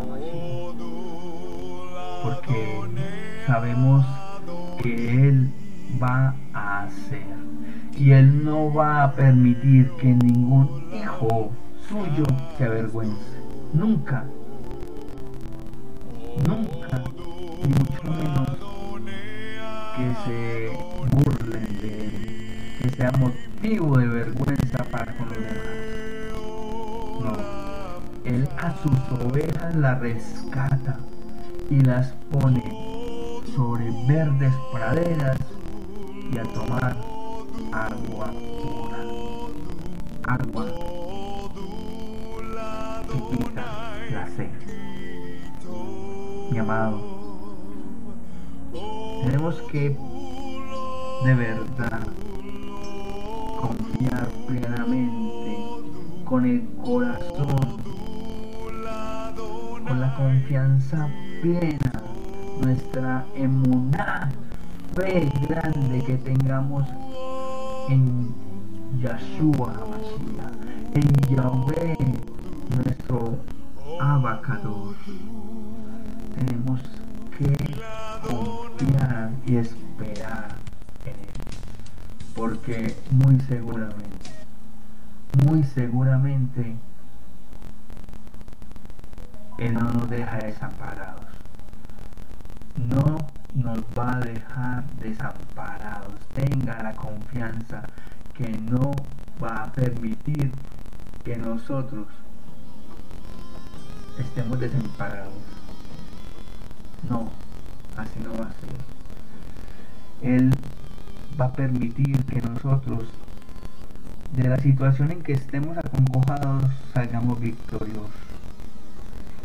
Porque 2.23 3.18
sabemos 3.49 4.05
que 4.83 5.29
Él 5.29 5.51
va 6.01 6.35
a 6.53 6.83
hacer 6.83 7.23
y 7.97 8.13
Él 8.13 8.45
no 8.45 8.73
va 8.73 9.05
a 9.05 9.13
permitir 9.13 9.91
que 9.99 10.09
ningún 10.09 10.69
hijo 10.95 11.51
suyo 11.89 12.27
se 12.59 12.65
avergüence. 12.67 13.17
Nunca. 13.73 14.25
Nunca. 16.47 17.03
Ni 17.63 17.69
mucho 17.69 18.05
menos 18.05 18.49
que 19.97 20.15
se 20.25 20.71
burlen 21.17 21.81
de 21.81 22.05
Él. 22.05 22.79
Que 22.83 22.91
sea 22.91 23.11
motivo 23.13 23.97
de 23.97 24.09
vergüenza 24.09 24.85
para 24.91 25.17
con 25.17 25.27
los 25.27 25.39
demás. 25.39 25.57
No. 27.23 28.31
Él 28.31 28.47
a 28.59 28.75
sus 28.83 29.27
ovejas 29.27 29.75
las 29.75 29.99
rescata 30.01 30.99
y 31.71 31.81
las 31.81 32.13
pone 32.31 32.78
sobre 33.59 33.91
verdes 34.07 34.55
praderas 34.71 35.37
y 36.33 36.39
a 36.39 36.45
tomar 36.45 36.97
agua 37.73 38.31
pura. 38.63 38.99
Agua 40.29 40.67
que 43.11 43.37
quita 43.37 43.65
la 44.13 44.29
sed. 44.37 44.49
Mi 46.53 46.59
amado, 46.59 47.01
tenemos 49.25 49.61
que 49.73 49.97
de 51.25 51.35
verdad 51.35 52.07
confiar 53.61 54.29
plenamente 54.47 55.57
con 56.25 56.47
el 56.47 56.65
corazón, 56.85 57.83
con 59.85 60.01
la 60.01 60.15
confianza 60.15 61.09
plena, 61.43 61.98
nuestra 62.61 63.25
emuná, 63.35 64.31
fe 64.95 65.31
grande 65.49 66.03
que 66.05 66.17
tengamos 66.19 66.87
en 67.89 68.35
Yahshua 69.03 69.75
en 70.95 71.37
Yahweh, 71.37 71.97
nuestro 72.75 73.39
abacador. 74.01 74.95
Tenemos 76.35 76.81
que 77.37 77.53
confiar 78.27 79.31
y 79.47 79.57
esperar 79.57 80.57
en 81.05 81.13
Él, 81.13 81.29
porque 82.35 82.97
muy 83.11 83.39
seguramente, 83.41 84.31
muy 85.47 85.63
seguramente, 85.65 86.77
Él 89.59 89.75
no 89.75 89.81
nos 89.81 90.11
deja 90.11 90.39
desamparados. 90.39 91.08
No 92.89 93.19
nos 93.55 93.79
va 93.99 94.17
a 94.17 94.21
dejar 94.21 94.85
desamparados. 94.97 96.15
Tenga 96.35 96.83
la 96.83 96.95
confianza 96.95 97.83
que 98.35 98.49
no 98.71 98.93
va 99.43 99.65
a 99.65 99.73
permitir 99.73 100.53
que 101.25 101.37
nosotros 101.37 102.07
estemos 104.19 104.61
desamparados. 104.61 105.35
No, 107.09 107.31
así 107.97 108.21
no 108.21 108.31
va 108.33 108.47
a 108.47 108.53
ser. 108.53 108.79
Él 110.23 110.51
va 111.41 111.47
a 111.47 111.53
permitir 111.53 112.25
que 112.25 112.41
nosotros 112.41 113.05
de 114.37 114.49
la 114.49 114.57
situación 114.59 115.11
en 115.11 115.23
que 115.23 115.33
estemos 115.33 115.77
acongojados 115.79 116.65
salgamos 116.93 117.41
victoriosos. 117.41 118.11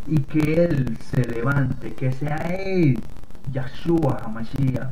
Y 0.07 0.19
que 0.19 0.65
Él 0.65 0.97
se 1.11 1.23
levante, 1.23 1.93
que 1.93 2.11
sea 2.11 2.35
Él, 2.37 3.01
Yahshua 3.51 4.21
Hamashiach, 4.23 4.89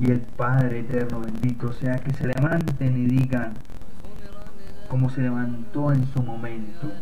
y 0.00 0.10
el 0.10 0.20
Padre 0.20 0.80
Eterno 0.80 1.20
bendito 1.20 1.72
sea 1.72 1.96
que 1.96 2.12
se 2.14 2.26
levanten 2.26 2.96
y 2.96 3.06
digan 3.06 3.54
como 4.88 5.10
se 5.10 5.22
levantó 5.22 5.92
en 5.92 6.06
su 6.12 6.22
momento 6.22 6.92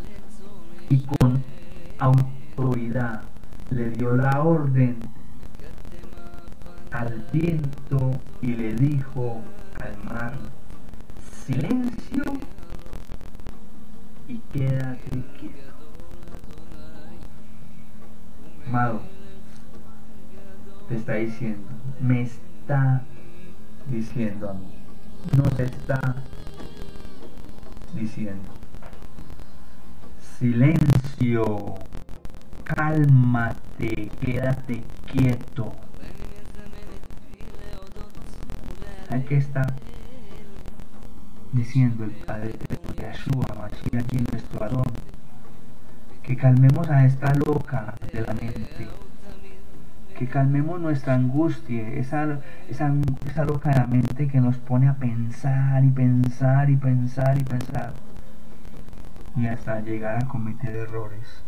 y 0.89 0.99
con 0.99 1.43
autoridad 1.99 3.23
le 3.71 3.91
dio 3.91 4.15
la 4.17 4.43
orden 4.43 4.99
al 6.91 7.25
viento 7.33 8.13
y 8.43 8.55
le 8.55 8.75
dijo 8.75 9.41
al 9.81 10.05
mar, 10.05 10.35
silencio 11.47 12.25
y 14.29 14.39
quédate 14.53 15.23
quieto. 15.39 15.75
Amado, 18.67 19.03
te 20.91 20.97
está 20.97 21.15
diciendo, 21.15 21.69
me 22.01 22.23
está 22.23 23.03
diciendo 23.87 24.51
a 24.51 24.55
mí, 24.55 24.75
nos 25.37 25.61
está 25.61 26.01
diciendo, 27.95 28.51
silencio, 30.41 31.77
cálmate, 32.65 34.11
quédate 34.21 34.83
quieto. 35.07 35.73
¿Sabe 39.09 39.25
qué 39.27 39.37
está 39.37 39.63
diciendo 41.53 42.03
el 42.03 42.11
Padre 42.11 42.55
de 42.69 43.03
Yahshua 43.03 43.47
Mashiach 43.57 44.05
aquí 44.05 44.25
nuestro 44.33 44.65
Adón? 44.65 44.93
Que 46.25 46.37
calmemos 46.37 46.89
a 46.91 47.07
esta 47.07 47.33
loca 47.35 47.95
de 48.13 48.23
la 48.23 48.35
mente, 48.35 48.89
que 50.21 50.27
calmemos 50.27 50.79
nuestra 50.79 51.15
angustia, 51.15 51.89
esa, 51.95 52.41
esa, 52.69 52.93
esa 53.27 53.45
loca 53.47 53.71
de 53.71 53.77
la 53.77 53.87
mente 53.87 54.29
que 54.29 54.39
nos 54.39 54.59
pone 54.59 54.87
a 54.87 54.93
pensar 54.93 55.83
y 55.83 55.89
pensar 55.89 56.69
y 56.69 56.77
pensar 56.77 57.39
y 57.39 57.45
pensar 57.45 57.95
y 59.35 59.47
hasta 59.47 59.81
llegar 59.81 60.23
a 60.23 60.29
cometer 60.29 60.77
errores 60.77 61.43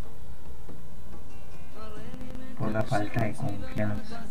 por 2.58 2.72
la 2.72 2.82
falta 2.82 3.24
de 3.24 3.34
confianza 3.34 4.24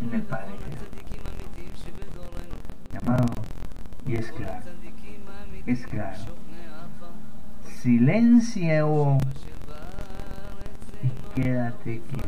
en 0.00 0.14
el 0.14 0.22
Padre. 0.22 0.52
Llamado, 2.92 3.26
y 4.06 4.14
es 4.14 4.30
claro, 4.30 4.66
es 5.66 5.84
claro. 5.88 6.20
Silencio 7.82 9.18
y 11.02 11.40
quédate 11.40 12.02
quieto. 12.08 12.25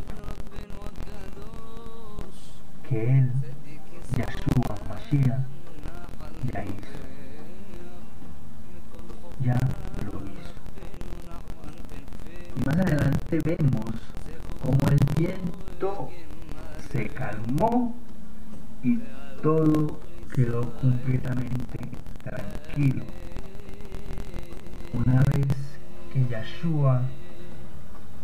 Que 2.89 3.19
Él, 3.19 3.31
Yahshua 4.17 4.77
Mashiach, 4.89 5.45
ya 6.53 6.65
hizo. 6.65 6.99
Ya 9.45 9.59
lo 10.05 10.19
hizo. 10.25 10.55
Y 12.57 12.61
más 12.67 12.77
adelante 12.79 13.39
vemos 13.45 13.93
como 14.63 14.79
el 14.91 14.99
viento 15.17 16.11
se 16.91 17.09
calmó 17.09 17.95
y 18.83 18.99
todo 19.43 20.01
quedó 20.35 20.73
completamente 20.81 21.91
tranquilo. 22.23 23.05
Una 24.95 25.23
vez 25.35 25.47
que 26.13 26.27
Yahshua 26.27 27.03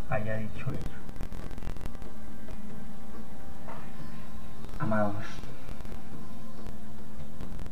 haya 0.08 0.36
dicho 0.38 0.66
eso. 0.70 1.03
Amados, 4.84 5.24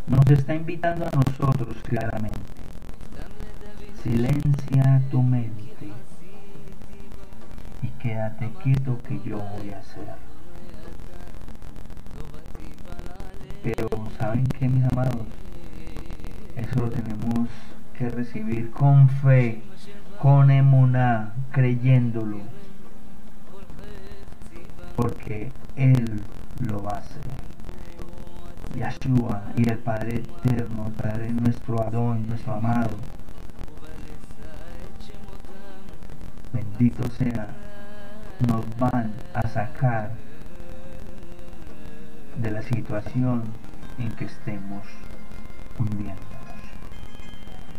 nos 0.07 0.31
está 0.31 0.55
invitando 0.55 1.05
a 1.05 1.11
nosotros 1.11 1.77
claramente. 1.83 2.39
Silencia 4.03 5.03
tu 5.11 5.23
mente 5.23 5.93
y 7.83 7.89
quédate 8.01 8.51
quieto 8.63 8.99
que 9.07 9.21
yo 9.29 9.37
voy 9.37 9.73
a 9.73 9.81
hacer. 9.81 10.15
Pero 13.63 13.89
¿saben 14.19 14.47
qué 14.47 14.71
mis 14.71 14.91
amados? 14.91 15.27
Eso 16.57 16.81
lo 16.81 16.89
tenemos 16.89 17.51
que 17.99 18.09
recibir 18.09 18.71
con 18.71 19.11
fe, 19.11 19.63
con 20.19 20.51
emuná, 20.51 21.35
creyéndolo. 21.51 22.39
Porque 24.97 25.53
Él 25.77 26.23
lo 26.63 26.89
hacer. 26.89 27.23
Yahshua 28.77 29.43
y 29.57 29.69
el 29.69 29.79
Padre 29.79 30.17
Eterno, 30.17 30.87
el 30.87 30.93
Padre 30.93 31.31
nuestro 31.31 31.83
Adón, 31.83 32.27
nuestro 32.27 32.55
amado. 32.55 32.97
Bendito 36.53 37.09
sea, 37.11 37.49
nos 38.47 38.65
van 38.79 39.13
a 39.35 39.49
sacar 39.49 40.13
de 42.37 42.51
la 42.51 42.63
situación 42.63 43.45
en 43.99 44.11
que 44.13 44.25
estemos 44.25 44.87
hundiéndonos. 45.79 46.19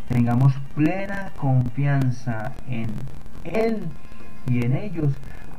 Tengamos 0.10 0.54
plena 0.76 1.32
confianza 1.38 2.54
en 2.68 2.88
Él 3.44 3.84
y 4.48 4.66
en 4.66 4.76
ellos, 4.76 5.14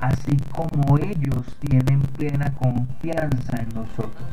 así 0.09 0.37
como 0.55 0.99
ellos 0.99 1.47
tienen 1.61 2.01
plena 2.01 2.53
confianza 2.55 3.57
en 3.57 3.69
nosotros. 3.71 4.29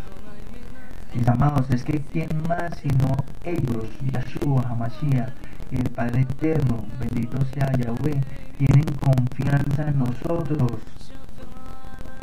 Mis 1.14 1.28
amados, 1.28 1.70
es 1.70 1.84
que 1.84 2.02
¿quién 2.02 2.30
más 2.48 2.78
sino 2.82 3.16
ellos, 3.44 3.86
Yahshua, 4.12 4.64
Hamashiach, 4.70 5.34
y 5.72 5.76
el 5.78 5.90
Padre 5.90 6.22
Eterno, 6.22 6.84
bendito 7.00 7.38
sea 7.54 7.72
Yahweh, 7.72 8.22
tienen 8.58 8.86
confianza 9.00 9.88
en 9.88 10.00
nosotros? 10.00 10.82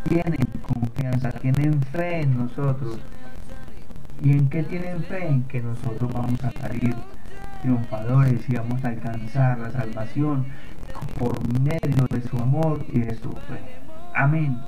Tienen 0.04 0.48
confianza, 0.62 1.30
tienen 1.32 1.82
fe 1.82 2.20
en 2.20 2.36
nosotros. 2.38 2.98
¿Y 4.22 4.32
en 4.32 4.48
qué 4.48 4.62
tienen 4.62 5.02
fe? 5.04 5.26
En 5.26 5.42
que 5.44 5.62
nosotros 5.62 6.12
vamos 6.12 6.42
a 6.44 6.50
salir 6.52 6.94
triunfadores 7.62 8.48
y 8.48 8.54
vamos 8.54 8.84
a 8.84 8.88
alcanzar 8.88 9.58
la 9.58 9.70
salvación 9.70 10.46
por 11.18 11.36
medio 11.60 12.06
de 12.10 12.22
su 12.28 12.36
amor 12.38 12.84
y 12.88 13.00
de 13.00 13.14
su 13.16 13.30
fe. 13.30 13.60
Amén. 14.14 14.58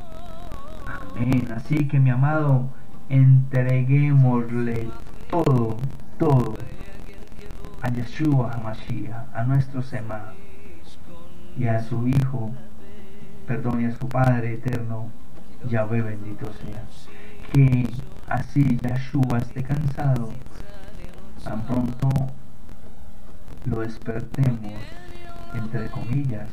Amén. 1.17 1.49
Así 1.55 1.89
que 1.89 1.99
mi 1.99 2.11
amado, 2.11 2.69
entreguémosle 3.09 4.89
todo, 5.31 5.77
todo 6.19 6.55
a 7.83 7.89
Yeshua 7.89 8.53
HaMashiach, 8.53 9.35
a 9.35 9.45
nuestro 9.45 9.83
Sema 9.83 10.35
y 11.57 11.67
a 11.67 11.83
su 11.83 12.07
Hijo, 12.07 12.51
perdón, 13.47 13.81
y 13.81 13.87
a 13.87 13.97
su 13.97 14.09
Padre 14.09 14.55
eterno, 14.55 15.11
Yahweh 15.69 16.03
bendito 16.03 16.47
sea. 16.53 16.85
Que 17.53 17.89
así 18.29 18.79
Yeshua 18.79 19.39
esté 19.39 19.63
cansado, 19.63 20.31
tan 21.43 21.63
pronto 21.63 22.09
lo 23.65 23.81
despertemos, 23.81 24.73
entre 25.55 25.89
comillas, 25.91 26.49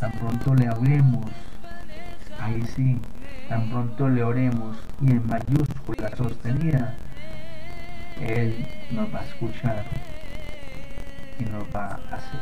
tan 0.00 0.12
pronto 0.12 0.54
le 0.54 0.66
hablemos, 0.68 1.30
ahí 2.40 2.62
sí, 2.74 3.00
tan 3.48 3.68
pronto 3.70 4.08
le 4.08 4.22
oremos 4.22 4.76
y 5.00 5.10
en 5.10 5.26
mayúscula 5.26 6.14
sostenida, 6.16 6.94
Él 8.20 8.66
nos 8.90 9.12
va 9.14 9.20
a 9.20 9.24
escuchar 9.24 9.84
y 11.38 11.44
nos 11.44 11.64
va 11.74 12.00
a 12.10 12.14
hacer. 12.16 12.40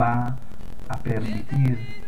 Va 0.00 0.36
a 0.88 0.96
permitir 0.98 2.02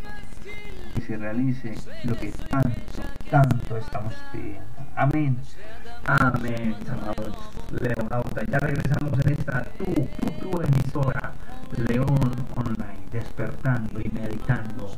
que 0.95 1.01
se 1.01 1.17
realice 1.17 1.75
lo 2.03 2.15
que 2.15 2.31
tanto, 2.31 3.01
tanto 3.29 3.77
estamos 3.77 4.13
pidiendo. 4.31 4.61
Amén. 4.95 5.37
Amén, 6.05 6.75
amados 6.89 7.35
leonautas. 7.81 8.45
Ya 8.49 8.59
regresamos 8.59 9.13
en 9.25 9.33
esta 9.33 9.63
tu, 9.77 9.93
tu, 10.39 10.61
emisora, 10.61 11.33
León 11.87 12.31
Online, 12.55 13.07
despertando 13.11 13.99
y 13.99 14.09
meditando 14.09 14.91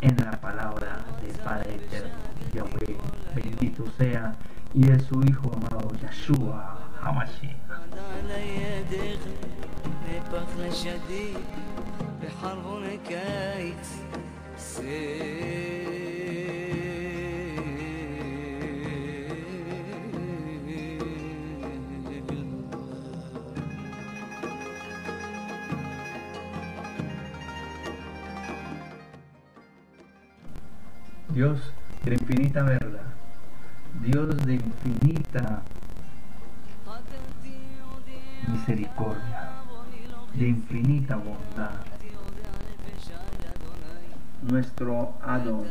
en 0.00 0.16
la 0.16 0.32
palabra 0.32 1.04
del 1.22 1.36
Padre 1.36 1.74
Eterno, 1.76 2.14
Yahweh, 2.52 2.96
bendito 3.34 3.84
sea, 3.96 4.34
y 4.74 4.90
es 4.90 5.02
su 5.04 5.20
Hijo 5.22 5.52
amado, 5.54 5.90
Yeshua 6.00 6.78
HaMashiach. 7.02 7.58
Dios 31.38 31.60
de 32.04 32.14
infinita 32.14 32.64
verdad, 32.64 33.12
Dios 34.02 34.44
de 34.44 34.54
infinita 34.54 35.62
misericordia, 38.48 39.50
de 40.34 40.48
infinita 40.48 41.14
bondad. 41.14 41.78
Nuestro 44.50 45.14
Adón. 45.22 45.68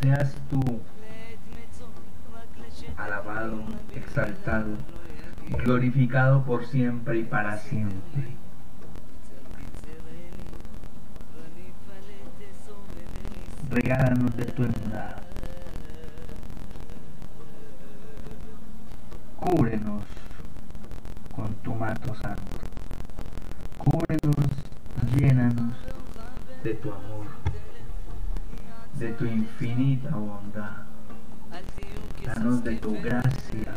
Seas 0.00 0.36
tú 0.48 0.80
alabado, 2.96 3.64
exaltado, 3.96 4.76
glorificado 5.48 6.44
por 6.44 6.66
siempre 6.66 7.18
y 7.20 7.24
para 7.24 7.58
siempre. 7.58 8.36
Regálanos 13.70 14.36
de 14.36 14.44
tu 14.44 14.62
emuná. 14.62 15.16
Cúbrenos 19.36 20.04
con 21.34 21.54
tu 21.56 21.74
manto 21.74 22.14
santo. 22.14 22.42
Cúbrenos, 23.78 24.46
llénanos 25.14 25.74
de 26.64 26.74
tu 26.74 26.92
amor, 26.92 27.26
de 28.98 29.12
tu 29.12 29.24
infinita 29.26 30.10
bondad. 30.10 30.86
Danos 32.24 32.64
de 32.64 32.76
tu 32.76 33.00
gracia, 33.00 33.74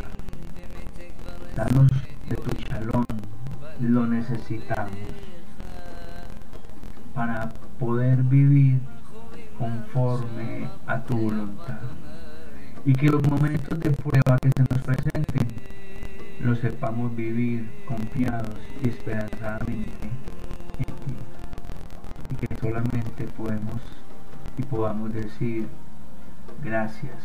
danos 1.60 1.92
de 2.30 2.36
tu 2.38 2.52
shalom, 2.64 3.06
lo 3.82 4.06
necesitamos 4.08 4.94
para 7.14 7.50
poder 7.78 8.24
vivir 8.24 8.80
conforme 9.58 10.70
a 10.88 11.02
tu 11.04 11.18
voluntad. 11.18 11.82
Y 12.86 12.94
que 12.94 13.08
los 13.08 13.28
momentos 13.28 13.78
de 13.78 13.90
prueba 13.90 14.38
que 14.42 14.52
se 14.56 14.64
nos 14.70 14.82
presenten 14.84 15.48
los 16.40 16.60
sepamos 16.60 17.14
vivir 17.14 17.70
confiados 17.86 18.56
y 18.82 18.88
esperanzadamente 18.88 20.08
en 20.78 20.86
ti. 20.86 21.14
Y 22.32 22.36
que 22.36 22.56
solamente 22.56 23.26
podemos 23.36 23.82
y 24.58 24.64
podamos 24.64 25.12
decir 25.14 25.68
gracias, 26.64 27.22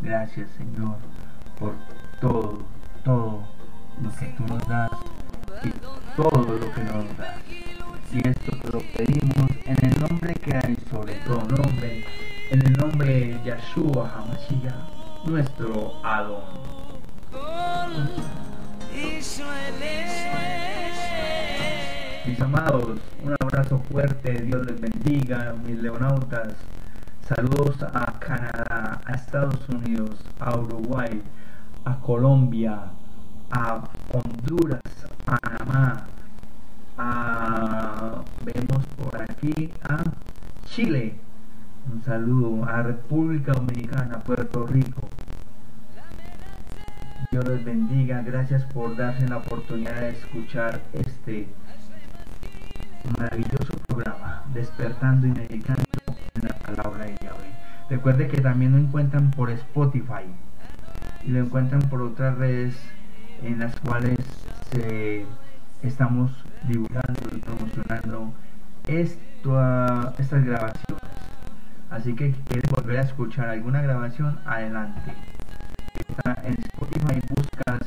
gracias 0.00 0.48
Señor 0.56 0.96
por 1.58 1.74
todo, 2.20 2.77
todo 3.04 3.42
lo 4.02 4.10
que 4.16 4.26
tú 4.26 4.44
nos 4.46 4.68
das 4.68 4.90
y 5.62 5.70
todo 6.16 6.58
lo 6.58 6.72
que 6.72 6.84
nos 6.84 7.16
das. 7.16 7.36
Y 8.12 8.26
esto 8.26 8.56
te 8.62 8.72
lo 8.72 8.80
pedimos 8.96 9.50
en 9.66 9.76
el 9.82 10.00
nombre 10.00 10.34
que 10.34 10.54
hay 10.54 10.76
sobre 10.90 11.14
todo 11.26 11.42
nombre, 11.42 12.04
en 12.50 12.66
el 12.66 12.72
nombre 12.72 13.06
de 13.06 13.40
Yahshua 13.44 14.10
HaMashiach, 14.14 15.26
nuestro 15.26 16.00
Adón. 16.04 16.42
Mis 22.26 22.40
amados, 22.40 22.98
un 23.22 23.36
abrazo 23.40 23.78
fuerte, 23.90 24.32
Dios 24.42 24.66
les 24.66 24.80
bendiga, 24.80 25.54
mis 25.64 25.78
leonautas. 25.82 26.54
Saludos 27.28 27.82
a 27.82 28.18
Canadá, 28.18 29.00
a 29.04 29.12
Estados 29.14 29.68
Unidos, 29.68 30.16
a 30.40 30.56
Uruguay, 30.56 31.22
a 31.88 32.00
Colombia, 32.00 32.90
a 33.50 33.82
Honduras, 34.12 34.80
a 35.26 35.38
Panamá, 35.38 36.06
a, 36.98 38.22
vemos 38.44 38.84
por 38.98 39.22
aquí 39.22 39.72
a 39.88 40.04
Chile, 40.66 41.14
un 41.90 42.02
saludo 42.02 42.64
a 42.64 42.82
República 42.82 43.52
Dominicana, 43.52 44.20
Puerto 44.20 44.66
Rico. 44.66 45.08
Dios 47.30 47.48
les 47.48 47.64
bendiga, 47.64 48.20
gracias 48.20 48.64
por 48.64 48.94
darse 48.94 49.26
la 49.26 49.38
oportunidad 49.38 50.00
de 50.00 50.10
escuchar 50.10 50.82
este 50.92 51.48
maravilloso 53.18 53.72
programa, 53.86 54.42
despertando 54.52 55.26
y 55.26 55.30
meditando 55.30 55.84
en 56.34 56.48
la 56.48 56.54
palabra 56.58 57.06
de 57.06 57.16
Yahweh. 57.22 57.52
Recuerde 57.88 58.28
que 58.28 58.42
también 58.42 58.72
lo 58.72 58.78
encuentran 58.78 59.30
por 59.30 59.48
Spotify 59.50 60.26
y 61.24 61.30
lo 61.30 61.40
encuentran 61.40 61.82
por 61.82 62.02
otras 62.02 62.36
redes 62.38 62.74
en 63.42 63.58
las 63.58 63.78
cuales 63.80 64.18
estamos 65.82 66.30
divulgando 66.66 67.20
y 67.34 67.38
promocionando 67.38 68.32
esto, 68.86 70.12
estas 70.18 70.44
grabaciones. 70.44 71.02
Así 71.90 72.14
que 72.14 72.32
quieres 72.46 72.70
volver 72.70 72.98
a 72.98 73.02
escuchar 73.02 73.48
alguna 73.48 73.80
grabación, 73.80 74.38
adelante. 74.44 75.12
Está 76.08 76.36
en 76.44 76.54
Spotify, 76.58 77.20
buscas 77.34 77.80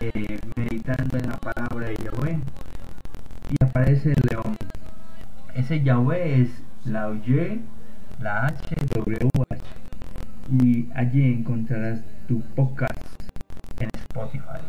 eh, 0.00 0.40
meditando 0.56 1.18
en 1.18 1.28
la 1.28 1.36
palabra 1.36 1.88
de 1.88 1.96
Yahweh 1.96 2.38
y 3.50 3.64
aparece 3.64 4.12
el 4.12 4.22
león. 4.30 4.56
Ese 5.54 5.82
Yahweh 5.82 6.42
es 6.42 6.50
la 6.84 7.10
Y, 7.10 7.60
la 8.20 8.46
H, 8.46 8.74
W, 8.94 9.30
H. 9.50 9.62
Y 10.50 10.88
allí 10.94 11.32
encontrarás 11.32 12.00
tu 12.26 12.40
podcast 12.54 13.06
en 13.78 13.88
Spotify. 13.94 14.60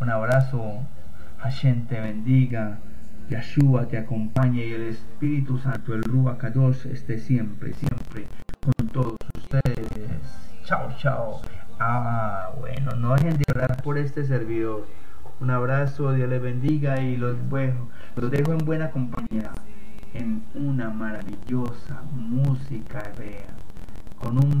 Un 0.00 0.10
abrazo, 0.10 0.86
Hashem 1.38 1.86
te 1.86 2.00
bendiga, 2.00 2.78
Yahshua 3.28 3.88
te 3.88 3.98
acompañe 3.98 4.64
y 4.64 4.72
el 4.72 4.82
Espíritu 4.82 5.58
Santo, 5.58 5.94
el 5.94 6.04
Ruach 6.04 6.38
Kadosh, 6.38 6.86
esté 6.86 7.18
siempre, 7.18 7.72
siempre 7.74 8.26
con 8.60 8.88
todos 8.88 9.16
ustedes. 9.36 9.88
Chao, 10.64 10.88
chao. 10.98 11.40
Ah, 11.80 12.52
bueno, 12.60 12.92
no 12.92 13.14
dejen 13.14 13.38
de 13.38 13.44
orar 13.54 13.82
por 13.82 13.98
este 13.98 14.24
servidor. 14.24 14.86
Un 15.40 15.50
abrazo, 15.50 16.12
Dios 16.12 16.28
les 16.28 16.40
bendiga 16.40 17.00
y 17.00 17.16
los, 17.16 17.36
dejo, 17.50 17.88
los 18.14 18.30
dejo 18.30 18.52
en 18.52 18.58
buena 18.58 18.90
compañía, 18.90 19.50
en 20.12 20.44
una 20.54 20.90
maravillosa 20.90 22.02
música 22.12 23.02
hebrea, 23.12 23.48
con 24.20 24.38
un, 24.38 24.60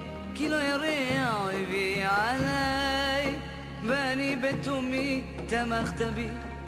كيلو 0.41 0.57
يريع 0.57 1.43
ويبيع 1.45 2.09
עליי 2.29 3.35
ואני 3.87 4.35
בתומי 4.35 5.21
תמכת 5.47 6.01
בי, 6.15 6.27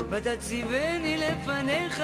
ואתה 0.10 0.38
ציווני 0.38 1.18
לפניך 1.18 2.00